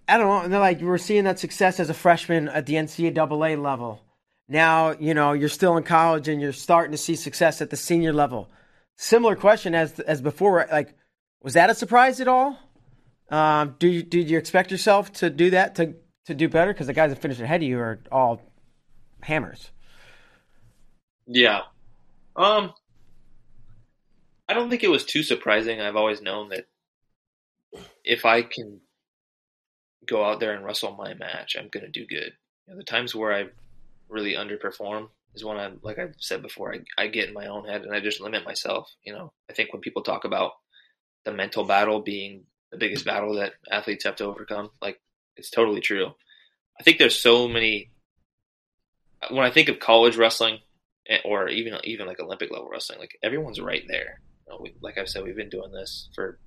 [0.08, 2.74] I don't know, and like you were seeing that success as a freshman at the
[2.74, 4.02] NCAA level,
[4.48, 7.76] Now, you know, you're still in college and you're starting to see success at the
[7.76, 8.48] senior level.
[8.96, 10.66] Similar question as as before.
[10.70, 10.94] Like,
[11.42, 12.58] was that a surprise at all?
[13.30, 15.94] Um, do you did you expect yourself to do that to
[16.26, 16.72] to do better?
[16.72, 18.40] Because the guys that finished ahead of you are all
[19.22, 19.70] hammers.
[21.26, 21.62] Yeah.
[22.34, 22.72] Um.
[24.48, 25.80] I don't think it was too surprising.
[25.80, 26.66] I've always known that
[28.04, 28.80] if I can
[30.06, 32.32] go out there and wrestle my match, I'm going to do good.
[32.66, 33.46] You know, the times where I
[34.08, 37.66] really underperform is when I'm, like I've said before, I, I get in my own
[37.66, 38.88] head and I just limit myself.
[39.02, 40.52] You know, I think when people talk about
[41.24, 45.00] the mental battle being the biggest battle that athletes have to overcome, like
[45.36, 46.12] it's totally true.
[46.78, 47.90] I think there's so many.
[49.30, 50.58] When I think of college wrestling,
[51.08, 54.20] eh, or even even like Olympic level wrestling, like everyone's right there.
[54.46, 56.38] You know, we, like I've said, we've been doing this for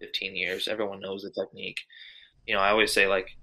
[0.00, 0.68] 15 years.
[0.68, 1.80] Everyone knows the technique.
[2.46, 3.36] You know, I always say like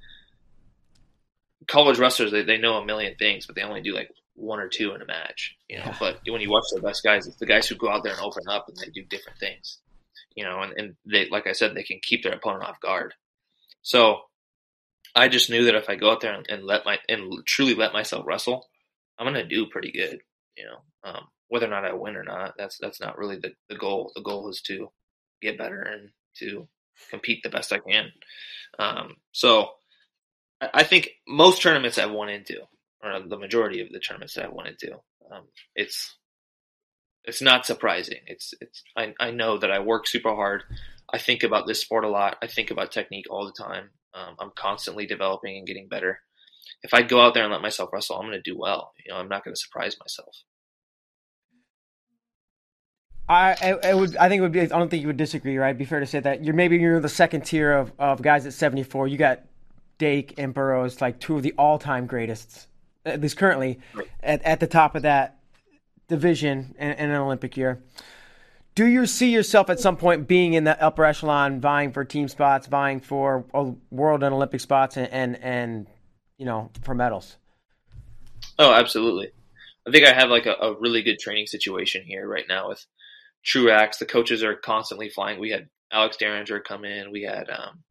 [1.68, 4.68] college wrestlers, they, they know a million things, but they only do like one or
[4.68, 5.56] two in a match.
[5.70, 8.03] You know, but when you watch the best guys, it's the guys who go out
[8.03, 9.80] there and open up and they do different things.
[10.36, 13.14] You know, and, and they, like I said, they can keep their opponent off guard.
[13.82, 14.22] So
[15.16, 17.74] I just knew that if I go out there and, and let my and truly
[17.74, 18.68] let myself wrestle,
[19.18, 20.20] I'm gonna do pretty good.
[20.57, 23.53] You know, um, whether or not I win or not, that's that's not really the,
[23.70, 24.11] the goal.
[24.16, 24.89] The goal is to
[25.41, 26.09] get better and
[26.39, 26.68] to
[27.09, 28.11] compete the best I can.
[28.80, 29.70] Um, so
[30.61, 32.61] I think most tournaments I've won into,
[33.03, 34.93] or the majority of the tournaments that I've won into,
[35.32, 35.43] um,
[35.76, 36.16] it's
[37.26, 38.20] it's not surprising.
[38.28, 40.63] It's it's I, I know that I work super hard.
[41.11, 42.38] I think about this sport a lot.
[42.41, 43.89] I think about technique all the time.
[44.16, 46.22] Um, I'm constantly developing and getting better.
[46.84, 48.93] If I go out there and let myself wrestle, I'm going to do well.
[49.05, 50.36] You know, I'm not going to surprise myself.
[53.28, 55.70] I, I would I think it would be I don't think you would disagree, right?
[55.70, 58.45] It'd be fair to say that you're maybe you're the second tier of, of guys
[58.45, 59.07] at 74.
[59.07, 59.41] You got
[59.97, 62.68] Dake and Burroughs, like two of the all time greatest,
[63.03, 63.80] at least currently,
[64.22, 65.39] at, at the top of that
[66.07, 67.82] division in, in, an Olympic year.
[68.76, 72.28] Do you see yourself at some point being in the upper echelon, vying for team
[72.28, 73.45] spots, vying for
[73.89, 75.88] world and Olympic spots, and and, and
[76.38, 77.38] you know for medals?
[78.59, 79.32] Oh, absolutely.
[79.88, 82.86] I think I have like a, a really good training situation here right now with
[83.45, 83.97] Truax.
[83.97, 85.39] The coaches are constantly flying.
[85.39, 87.11] We had Alex Dieringer come in.
[87.11, 87.84] We had um,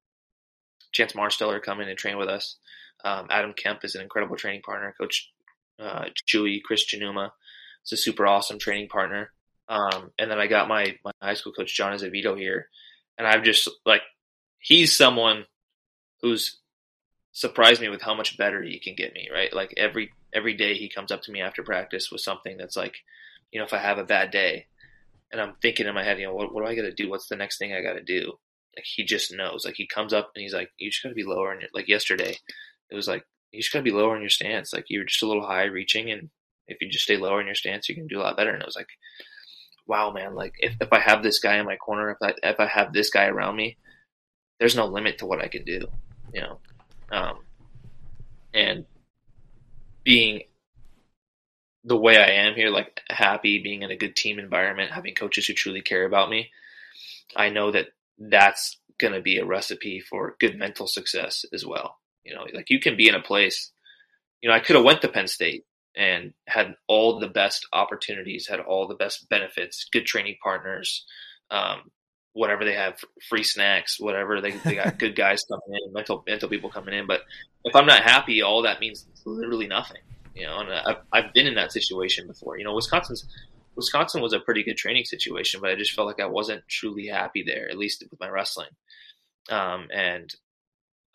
[0.93, 2.57] Chance Marsteller come in and train with us.
[3.05, 4.95] Um, Adam Kemp is an incredible training partner.
[4.99, 5.32] Coach
[5.78, 9.30] uh, Chewy, Chris is a super awesome training partner.
[9.69, 12.69] Um, and then I got my, my high school coach, John Azevedo here.
[13.19, 14.03] And I've just like,
[14.59, 15.47] he's someone
[16.21, 16.61] who's
[17.33, 19.53] surprised me with how much better he can get me, right?
[19.53, 22.97] Like every, every day he comes up to me after practice with something that's like,
[23.53, 24.67] you know, if I have a bad day,
[25.33, 27.11] and I'm thinking in my head, you know, what, what do I got to do?
[27.11, 28.35] What's the next thing I got to do?
[28.77, 29.65] Like he just knows.
[29.65, 31.53] Like he comes up and he's like, you just got to be lower.
[31.53, 32.37] And like yesterday,
[32.91, 34.73] it was like you just got to be lower in your stance.
[34.73, 36.31] Like you're just a little high reaching, and
[36.69, 38.51] if you just stay lower in your stance, you can do a lot better.
[38.51, 38.89] And it was like,
[39.87, 40.35] wow, man.
[40.35, 42.93] Like if, if I have this guy in my corner, if I if I have
[42.93, 43.76] this guy around me,
[44.59, 45.80] there's no limit to what I can do.
[46.32, 46.59] You know,
[47.11, 47.39] um,
[48.53, 48.87] and
[50.05, 50.43] being
[51.85, 55.47] the way I am here, like happy, being in a good team environment, having coaches
[55.47, 56.51] who truly care about me,
[57.37, 61.99] I know that that's going to be a recipe for good mental success as well.
[62.24, 63.70] You know, like you can be in a place,
[64.41, 65.66] you know, I could have went to Penn State
[65.97, 71.05] and had all the best opportunities, had all the best benefits, good training partners,
[71.51, 71.91] um,
[72.33, 76.49] whatever they have, free snacks, whatever they, they got good guys coming in, mental, mental
[76.49, 77.07] people coming in.
[77.07, 77.21] But
[77.65, 80.03] if I'm not happy, all that means literally nothing
[80.35, 82.59] you know, and I've, I've been in that situation before.
[82.59, 83.27] You know, Wisconsin's
[83.77, 87.07] Wisconsin was a pretty good training situation, but I just felt like I wasn't truly
[87.07, 88.69] happy there, at least with my wrestling.
[89.49, 90.33] Um, and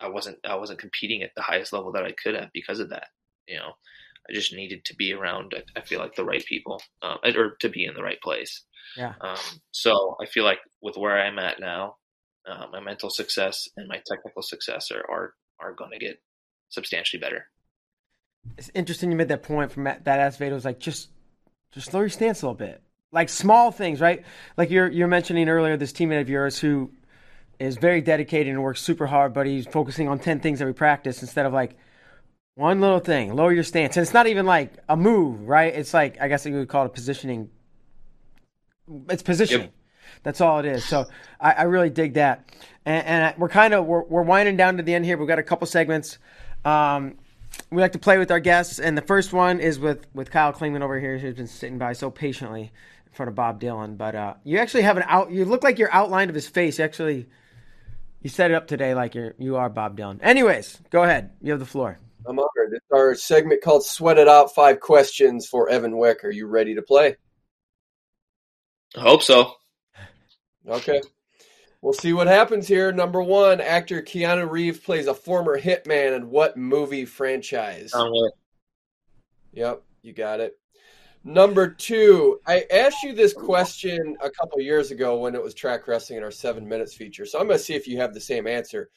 [0.00, 2.90] I wasn't I wasn't competing at the highest level that I could have because of
[2.90, 3.08] that.
[3.46, 3.72] You know,
[4.30, 5.54] I just needed to be around.
[5.76, 8.62] I feel like the right people, um, or to be in the right place.
[8.96, 9.14] Yeah.
[9.20, 9.36] Um,
[9.70, 11.96] so I feel like with where I'm at now,
[12.48, 16.20] uh, my mental success and my technical success are are, are going to get
[16.70, 17.46] substantially better
[18.56, 21.08] it's interesting you made that point from that Azevedo was like just
[21.72, 22.82] just lower your stance a little bit.
[23.12, 24.24] Like small things, right?
[24.56, 26.90] Like you're you're mentioning earlier this teammate of yours who
[27.58, 31.22] is very dedicated and works super hard, but he's focusing on ten things every practice
[31.22, 31.76] instead of like
[32.54, 33.96] one little thing, lower your stance.
[33.96, 35.74] And it's not even like a move, right?
[35.74, 37.50] It's like I guess you would call it positioning.
[39.08, 39.66] It's positioning.
[39.66, 39.74] Yep.
[40.22, 40.84] That's all it is.
[40.84, 41.06] So
[41.40, 42.54] I, I really dig that.
[42.84, 45.16] And, and we're kind of we're, we're winding down to the end here.
[45.16, 46.18] We've got a couple segments.
[46.64, 47.16] Um,
[47.70, 50.52] we like to play with our guests, and the first one is with with Kyle
[50.52, 53.96] Klingman over here, who's been sitting by so patiently in front of Bob Dylan.
[53.96, 55.30] But uh, you actually have an out.
[55.30, 56.78] You look like you're outlined of his face.
[56.78, 57.26] You actually,
[58.22, 60.18] you set it up today like you're you are Bob Dylan.
[60.22, 61.30] Anyways, go ahead.
[61.42, 61.98] You have the floor.
[62.26, 62.72] I'm honored.
[62.72, 66.24] It's our segment called Sweat It Out Five Questions for Evan Wick.
[66.24, 67.16] Are you ready to play?
[68.96, 69.54] I hope so.
[70.68, 71.00] Okay.
[71.82, 72.92] We'll see what happens here.
[72.92, 77.92] Number one, actor Keanu Reeves plays a former hitman in what movie franchise?
[77.92, 78.34] John Wick.
[79.52, 80.58] Yep, you got it.
[81.24, 85.86] Number two, I asked you this question a couple years ago when it was track
[85.86, 87.26] wrestling in our seven minutes feature.
[87.26, 88.90] So I'm going to see if you have the same answer.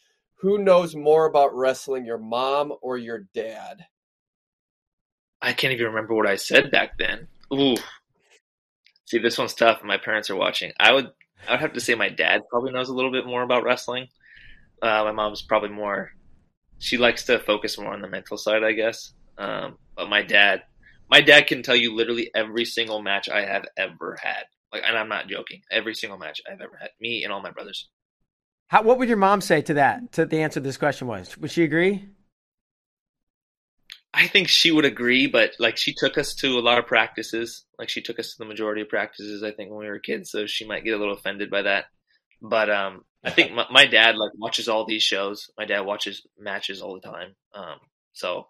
[0.43, 3.85] Who knows more about wrestling, your mom or your dad?
[5.41, 7.29] I can't even remember what I said back then.
[7.53, 7.77] Ooh.
[9.05, 9.85] See, this one's tough.
[9.85, 10.73] My parents are watching.
[10.77, 11.07] I would,
[11.47, 14.09] I would have to say my dad probably knows a little bit more about wrestling.
[14.81, 16.11] Uh, my mom's probably more.
[16.77, 19.13] She likes to focus more on the mental side, I guess.
[19.37, 20.63] Um, but my dad,
[21.09, 24.43] my dad can tell you literally every single match I have ever had.
[24.73, 25.61] Like, and I'm not joking.
[25.71, 26.89] Every single match I've ever had.
[26.99, 27.87] Me and all my brothers.
[28.73, 30.13] How, what would your mom say to that?
[30.13, 32.09] To the answer to this question was, would she agree?
[34.11, 37.65] I think she would agree, but like she took us to a lot of practices.
[37.77, 40.31] Like she took us to the majority of practices, I think, when we were kids.
[40.31, 41.85] So she might get a little offended by that.
[42.41, 45.51] But um, I think my, my dad like watches all these shows.
[45.55, 47.35] My dad watches matches all the time.
[47.53, 47.77] Um,
[48.13, 48.47] so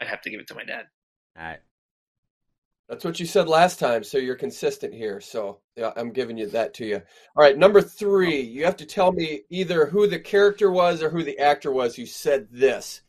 [0.00, 0.84] I'd have to give it to my dad.
[1.36, 1.58] All right.
[2.88, 5.18] That's what you said last time, so you're consistent here.
[5.20, 6.96] So yeah, I'm giving you that to you.
[6.96, 11.08] All right, number three, you have to tell me either who the character was or
[11.08, 13.00] who the actor was who said this.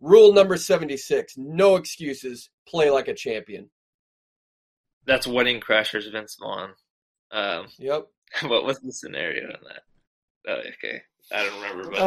[0.00, 3.70] Rule number 76 no excuses, play like a champion.
[5.06, 6.70] That's Wedding Crashers, Vince Vaughn.
[7.30, 8.06] Um, Yep.
[8.46, 9.82] what was the scenario in that?
[10.48, 11.02] Oh, okay,
[11.32, 11.90] I don't remember.
[11.90, 12.00] But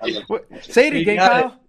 [0.00, 1.42] Oh, what- say it again, got it.
[1.42, 1.60] Kyle.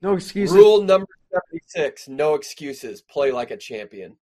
[0.00, 0.56] No excuses.
[0.56, 4.16] Rule number 76 no excuses, play like a champion.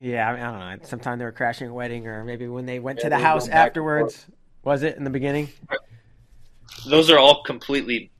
[0.00, 0.86] Yeah, I, mean, I don't know.
[0.88, 3.44] Sometimes they were crashing a wedding, or maybe when they went Yeah, to the house
[3.44, 4.26] go back and afterwards.
[4.64, 5.48] Was it in the beginning?
[6.88, 8.10] those are all completely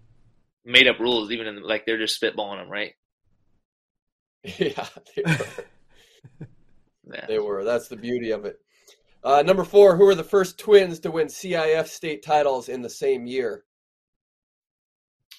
[0.64, 1.30] made up rules.
[1.30, 2.94] Even in like they're just spitballing them, right?
[4.58, 5.46] Yeah, they were.
[7.12, 7.26] Yeah.
[7.26, 7.64] They were.
[7.64, 8.60] That's the beauty of it.
[9.24, 12.90] Uh, number four, who were the first twins to win CIF state titles in the
[12.90, 13.64] same year?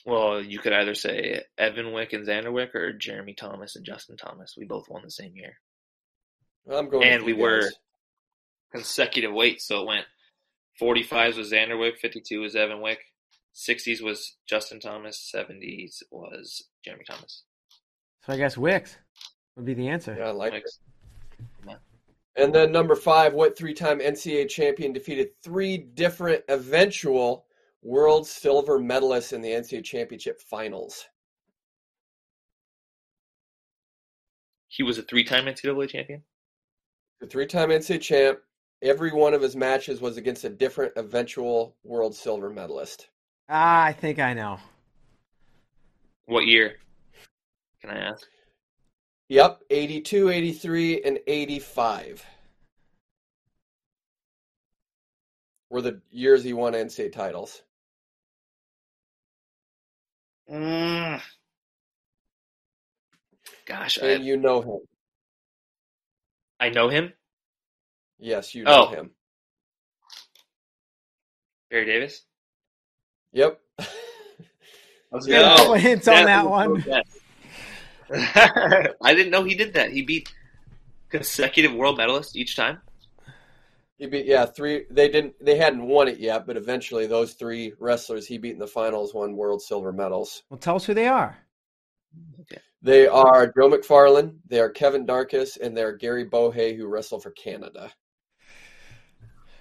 [0.05, 4.17] Well, you could either say Evan Wick and Xander Wick or Jeremy Thomas and Justin
[4.17, 4.55] Thomas.
[4.57, 5.53] We both won the same year.
[6.71, 7.07] I'm going.
[7.07, 7.71] And with you we were-
[8.71, 10.05] Consecutive weights, so it went
[10.81, 12.99] 45s was Xander Wick, 52 was Evan Wick,
[13.53, 17.43] 60s was Justin Thomas, 70s was Jeremy Thomas.
[18.25, 18.97] So I guess Wicks
[19.57, 20.15] would be the answer.
[20.17, 20.63] Yeah, I like it.
[21.65, 21.79] Wicks.
[22.37, 27.45] And then number five, what three-time NCAA champion defeated three different eventual
[27.81, 31.05] world silver medalist in the NCAA championship finals?
[34.67, 36.23] He was a three-time NCAA champion.
[37.19, 38.39] The three-time NCAA champ.
[38.81, 43.09] Every one of his matches was against a different eventual world silver medalist.
[43.47, 44.57] Ah, I think I know.
[46.25, 46.77] What year?
[47.81, 48.25] Can I ask?
[49.29, 52.25] Yep, 82, 83, and 85
[55.69, 57.63] were the years he won NCAA titles.
[60.51, 61.21] Mm.
[63.65, 64.79] Gosh, And I, you know him.
[66.59, 67.13] I know him.
[68.19, 68.91] Yes, you know Oh.
[68.91, 69.11] him.
[71.69, 72.25] Barry Davis.
[73.31, 73.59] Yep.
[75.11, 76.83] Let's Get a couple hints on that one.
[79.01, 79.91] I didn't know he did that.
[79.91, 80.33] He beat
[81.09, 82.81] consecutive world medalists each time.
[84.01, 84.85] He beat yeah three.
[84.89, 85.35] They didn't.
[85.45, 89.13] They hadn't won it yet, but eventually those three wrestlers he beat in the finals
[89.13, 90.41] won world silver medals.
[90.49, 91.37] Well, tell us who they are.
[92.81, 97.21] They are Joe McFarland, they are Kevin Darkus, and they are Gary Bohay, who wrestled
[97.21, 97.91] for Canada.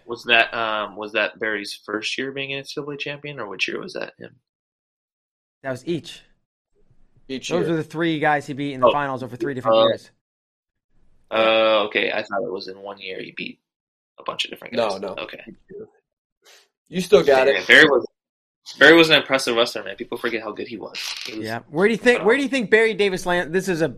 [0.07, 3.79] Was that um was that Barry's first year being an NCAA champion, or which year
[3.79, 4.37] was that him?
[5.63, 6.23] That was each.
[7.29, 7.71] Each Those year.
[7.73, 8.93] were the three guys he beat in the Oh.
[8.93, 10.11] finals over three different Uh, years.
[11.31, 12.11] Oh, okay.
[12.11, 13.61] I thought it was in one year he beat
[14.21, 15.01] a bunch of different guys.
[15.01, 15.23] No, no.
[15.23, 15.41] Okay.
[16.89, 17.67] You still got Yeah, it.
[17.67, 18.07] Barry was
[18.79, 19.97] Barry was an impressive wrestler, man.
[19.97, 20.99] People forget how good he was.
[21.27, 21.61] He was Yeah.
[21.69, 22.25] Where do you think?
[22.25, 23.53] Where do you think Barry Davis lands?
[23.53, 23.97] This is a.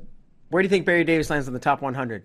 [0.51, 2.25] Where do you think Barry Davis lands in the top 100?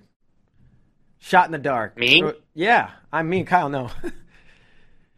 [1.20, 1.98] Shot in the dark.
[1.98, 2.24] Me?
[2.54, 3.70] Yeah, I mean Kyle.
[3.70, 3.90] No.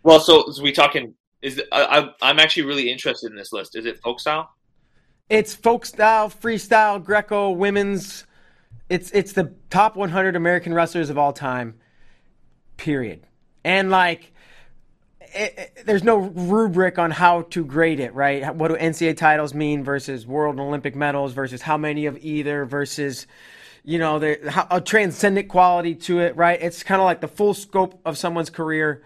[0.01, 1.13] Well, so, is we talking?
[1.41, 3.75] Is I, I'm I'm actually really interested in this list.
[3.75, 4.49] Is it folk style?
[5.29, 8.25] It's folk style, freestyle, Greco, women's.
[8.89, 11.75] It's it's the top 100 American wrestlers of all time.
[12.79, 13.27] Period.
[13.65, 14.31] And like,
[15.19, 18.55] it, it- there's no rubric on how to grade it, right?
[18.55, 22.63] What do NCAA titles mean versus world and Olympic medals versus how many of either
[22.63, 23.27] versus,
[23.83, 26.57] you know, there how, a transcendent quality to it, right?
[26.61, 29.03] It's kind of like the full scope of someone's career.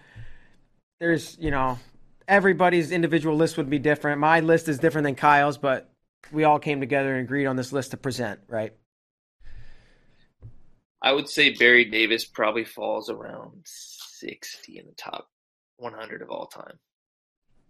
[1.00, 1.80] There's, you know,
[2.28, 4.20] everybody's individual list would be different.
[4.20, 5.90] My list is different than Kyle's, but
[6.32, 8.74] we all came together and agreed on this list to present, right?
[11.04, 15.30] I would say Barry Davis probably falls around 60 in the top
[15.78, 16.80] 100 of all time.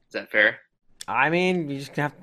[0.08, 0.60] Is that fair?
[1.08, 2.14] I mean, you just have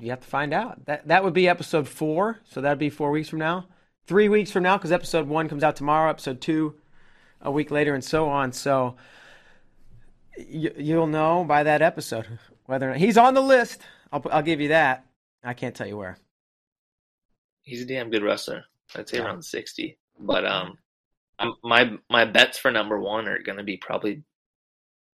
[0.00, 0.84] you have to find out.
[0.86, 3.68] That that would be episode four, so that'd be four weeks from now,
[4.06, 6.74] three weeks from now, because episode one comes out tomorrow, episode two
[7.40, 8.52] a week later, and so on.
[8.52, 8.96] So
[10.36, 12.26] you, you'll know by that episode
[12.66, 13.80] whether or not he's on the list.
[14.12, 15.06] I'll I'll give you that.
[15.44, 16.18] I can't tell you where.
[17.62, 18.64] He's a damn good wrestler.
[18.94, 19.24] I'd say Yeah.
[19.24, 19.98] around 60.
[20.24, 20.78] But um,
[21.38, 24.22] I'm, my my bets for number one are going to be probably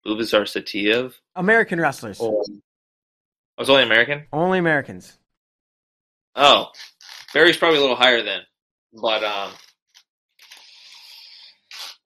[0.06, 1.14] Buvaisar Saitiev.
[1.34, 2.42] American wrestlers, Or,
[3.56, 4.26] I was only American.
[4.32, 5.16] only Americans.
[6.36, 6.66] Oh,
[7.34, 8.42] Barry's probably a little higher then,
[8.92, 9.52] but um,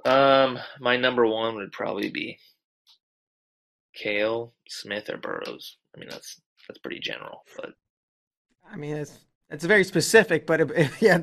[0.04, 2.38] um, my number one would probably be
[3.94, 5.76] Kale Smith or Burroughs.
[5.94, 7.70] I mean, that's that's pretty general, but
[8.70, 9.18] I mean, it's
[9.52, 11.18] it's very specific, but it, yeah,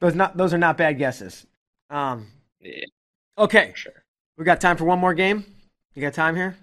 [0.00, 1.46] those not those are not bad guesses.
[1.90, 2.26] Um,
[2.60, 2.84] yeah,
[3.38, 4.04] okay, sure.
[4.36, 5.44] we got time for one more game.
[5.94, 6.56] You got time here?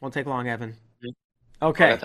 [0.00, 0.76] Won't take long, Evan.
[1.02, 1.14] Mhm.
[1.62, 1.98] Okay.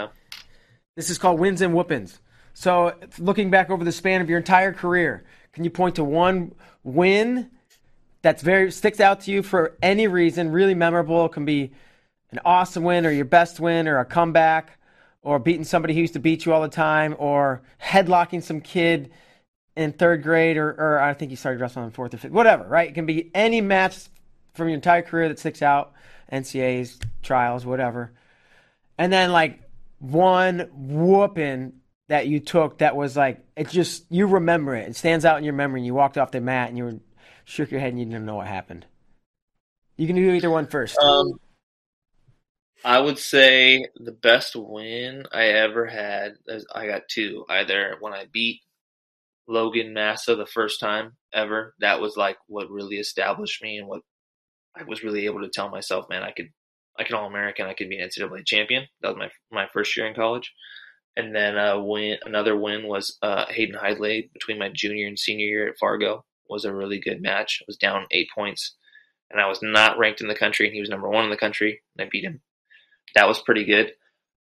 [0.96, 2.20] This is called wins and whoopings.
[2.54, 6.56] So, looking back over the span of your entire career, can you point to one
[6.84, 7.50] win
[8.22, 11.26] that's very sticks out to you for any reason, really memorable?
[11.26, 11.72] It can be
[12.32, 14.79] an awesome win, or your best win, or a comeback,
[15.22, 19.12] or beating somebody who used to beat you all the time, or headlocking some kid
[19.76, 22.64] in third grade, or, or I think you started wrestling in fourth or fifth, whatever.
[22.66, 22.90] Right?
[22.90, 23.98] It can be any match
[24.54, 25.94] from your entire career that sticks out,
[26.32, 28.12] NCAAs, trials, whatever
[29.00, 29.62] and then like
[30.00, 31.74] one whooping
[32.10, 34.90] that you took that was like it just you remember it.
[34.90, 35.80] It stands out in your memory.
[35.80, 37.00] And you walked off the mat and you were,
[37.46, 38.86] shook your head and you didn't know what happened.
[39.96, 40.98] You can do either one first.
[41.00, 41.40] Um,
[42.84, 46.38] I would say the best win I ever had.
[46.48, 47.46] is- I got two.
[47.50, 48.62] Either when I beat
[49.48, 54.02] Logan Massa the first time ever, that was like what really established me and what
[54.76, 56.50] I was really able to tell myself, man, I could,
[56.98, 58.88] I could all American, I could be an NCAA champion.
[59.02, 60.54] That was my my first year in college.
[61.18, 65.46] And then uh, win another win was uh, Hayden Hidlay between my junior and senior
[65.48, 67.60] year at Fargo was a really good match.
[67.62, 68.76] I was down eight points,
[69.30, 71.38] and I was not ranked in the country, and he was number one in the
[71.38, 72.42] country, and I beat him.
[73.16, 73.92] That was pretty good.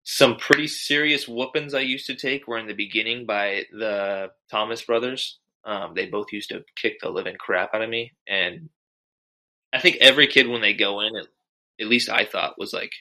[0.05, 4.83] Some pretty serious whoopings I used to take were in the beginning by the Thomas
[4.83, 5.39] brothers.
[5.65, 8.69] Um, they both used to kick the living crap out of me, and
[9.73, 11.27] I think every kid when they go in, at,
[11.81, 12.93] at least I thought was like,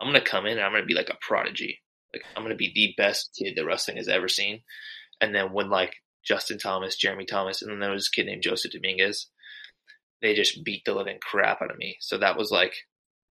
[0.00, 1.82] I'm gonna come in and I'm gonna be like a prodigy.
[2.12, 4.62] Like I'm gonna be the best kid that wrestling has ever seen.
[5.20, 5.94] And then when like
[6.24, 9.28] Justin Thomas, Jeremy Thomas, and then there was this kid named Joseph Dominguez,
[10.20, 11.96] they just beat the living crap out of me.
[12.00, 12.74] So that was like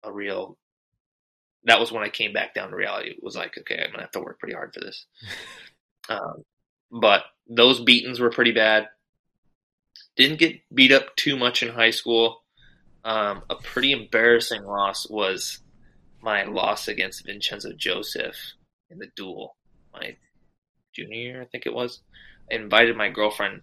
[0.03, 0.57] a real.
[1.66, 3.11] That was when I came back down to reality.
[3.11, 5.05] It was like, okay, I'm gonna have to work pretty hard for this.
[6.09, 6.43] um,
[6.91, 8.88] but those beatings were pretty bad.
[10.16, 12.43] Didn't get beat up too much in high school.
[13.03, 15.59] Um, a pretty embarrassing loss was
[16.22, 18.36] my loss against Vincenzo Joseph
[18.89, 19.55] in the duel.
[19.93, 20.18] My
[20.93, 22.01] junior year, I think it was.
[22.51, 23.61] I invited my girlfriend,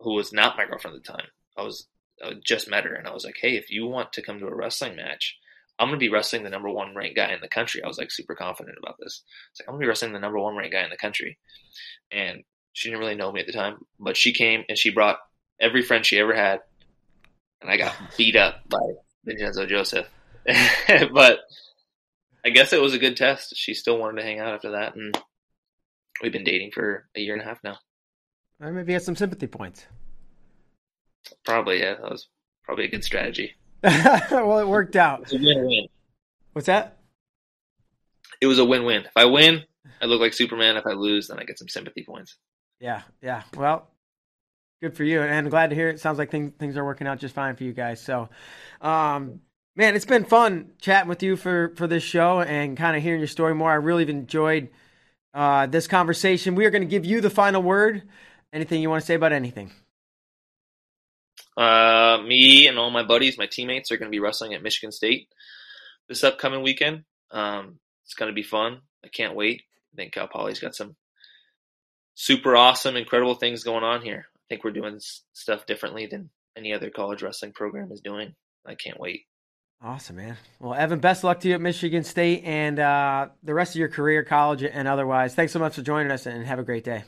[0.00, 1.26] who was not my girlfriend at the time.
[1.56, 1.86] I was
[2.22, 4.46] I just met her, and I was like, "Hey, if you want to come to
[4.46, 5.37] a wrestling match,
[5.78, 8.10] I'm gonna be wrestling the number one ranked guy in the country." I was like
[8.10, 9.22] super confident about this.
[9.50, 11.38] It's like I'm gonna be wrestling the number one ranked guy in the country,
[12.10, 15.18] and she didn't really know me at the time, but she came and she brought
[15.60, 16.60] every friend she ever had,
[17.60, 18.80] and I got beat up by
[19.24, 20.06] Vincenzo Joseph.
[21.12, 21.40] but
[22.44, 23.54] I guess it was a good test.
[23.56, 25.16] She still wanted to hang out after that, and
[26.22, 27.78] we've been dating for a year and a half now.
[28.60, 29.86] Or maybe you have some sympathy points.
[31.44, 32.28] Probably, yeah, that was
[32.64, 33.54] probably a good strategy.
[34.30, 35.22] well, it worked out.
[35.22, 35.86] It's a win-win.
[36.52, 36.98] What's that?
[38.40, 39.02] It was a win-win.
[39.02, 39.64] If I win,
[40.00, 40.76] I look like Superman.
[40.76, 42.36] If I lose, then I get some sympathy points.
[42.80, 43.42] Yeah, yeah.
[43.56, 43.88] Well,
[44.82, 46.00] good for you, and I'm glad to hear it.
[46.00, 48.00] Sounds like things things are working out just fine for you guys.
[48.00, 48.28] So,
[48.80, 49.40] um,
[49.76, 53.20] man, it's been fun chatting with you for for this show and kind of hearing
[53.20, 53.70] your story more.
[53.70, 54.68] I really enjoyed
[55.34, 56.54] uh, this conversation.
[56.54, 58.02] We are going to give you the final word.
[58.52, 59.72] Anything you want to say about anything?
[61.58, 64.92] Uh, me and all my buddies, my teammates, are going to be wrestling at Michigan
[64.92, 65.28] State
[66.08, 67.04] this upcoming weekend.
[67.30, 68.80] Um, it's going to be fun.
[69.04, 69.62] I can't wait.
[69.92, 70.96] I think Cal Poly's got some
[72.14, 74.26] super awesome, incredible things going on here.
[74.36, 75.00] I think we're doing
[75.32, 78.34] stuff differently than any other college wrestling program is doing.
[78.66, 79.26] I can't wait.
[79.80, 80.36] Awesome, man.
[80.58, 83.88] Well, Evan, best luck to you at Michigan State and uh, the rest of your
[83.88, 85.34] career, college and otherwise.
[85.34, 87.04] Thanks so much for joining us, and have a great day.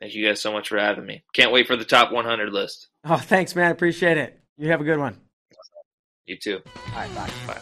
[0.00, 1.24] Thank you guys so much for having me.
[1.32, 2.88] Can't wait for the top 100 list.
[3.04, 3.72] Oh, thanks, man.
[3.72, 4.38] Appreciate it.
[4.56, 5.16] You have a good one.
[6.26, 6.60] You too.
[6.66, 7.30] All right, bye.
[7.46, 7.60] Bye.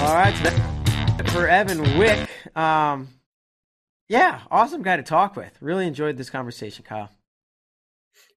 [0.00, 2.28] All right, so that- for Evan Wick.
[2.56, 3.08] Um,
[4.08, 5.52] Yeah, awesome guy to talk with.
[5.60, 7.10] Really enjoyed this conversation, Kyle.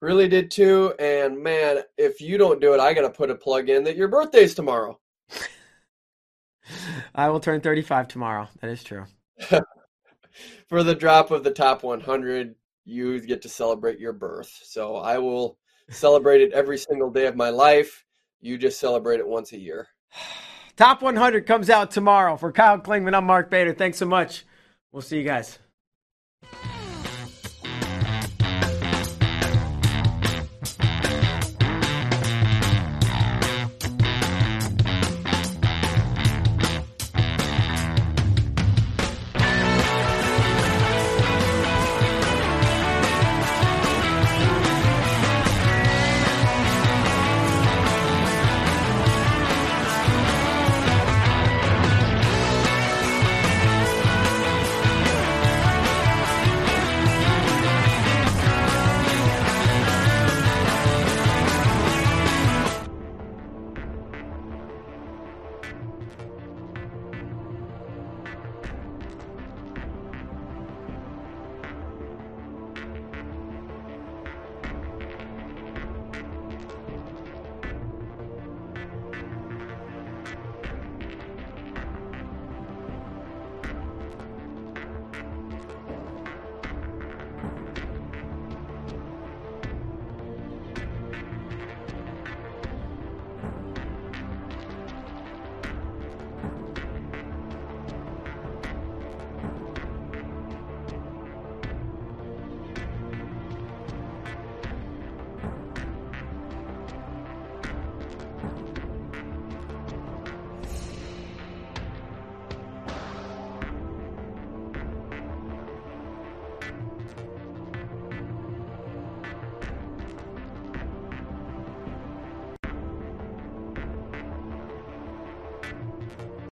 [0.01, 0.93] Really did too.
[0.99, 3.95] And man, if you don't do it, I got to put a plug in that
[3.95, 4.99] your birthday's tomorrow.
[7.15, 8.49] I will turn 35 tomorrow.
[8.61, 9.05] That is true.
[10.67, 12.55] For the drop of the top 100,
[12.85, 14.59] you get to celebrate your birth.
[14.63, 15.57] So I will
[15.89, 18.05] celebrate it every single day of my life.
[18.39, 19.87] You just celebrate it once a year.
[20.77, 22.37] Top 100 comes out tomorrow.
[22.37, 23.73] For Kyle Klingman, I'm Mark Bader.
[23.73, 24.45] Thanks so much.
[24.91, 25.59] We'll see you guys.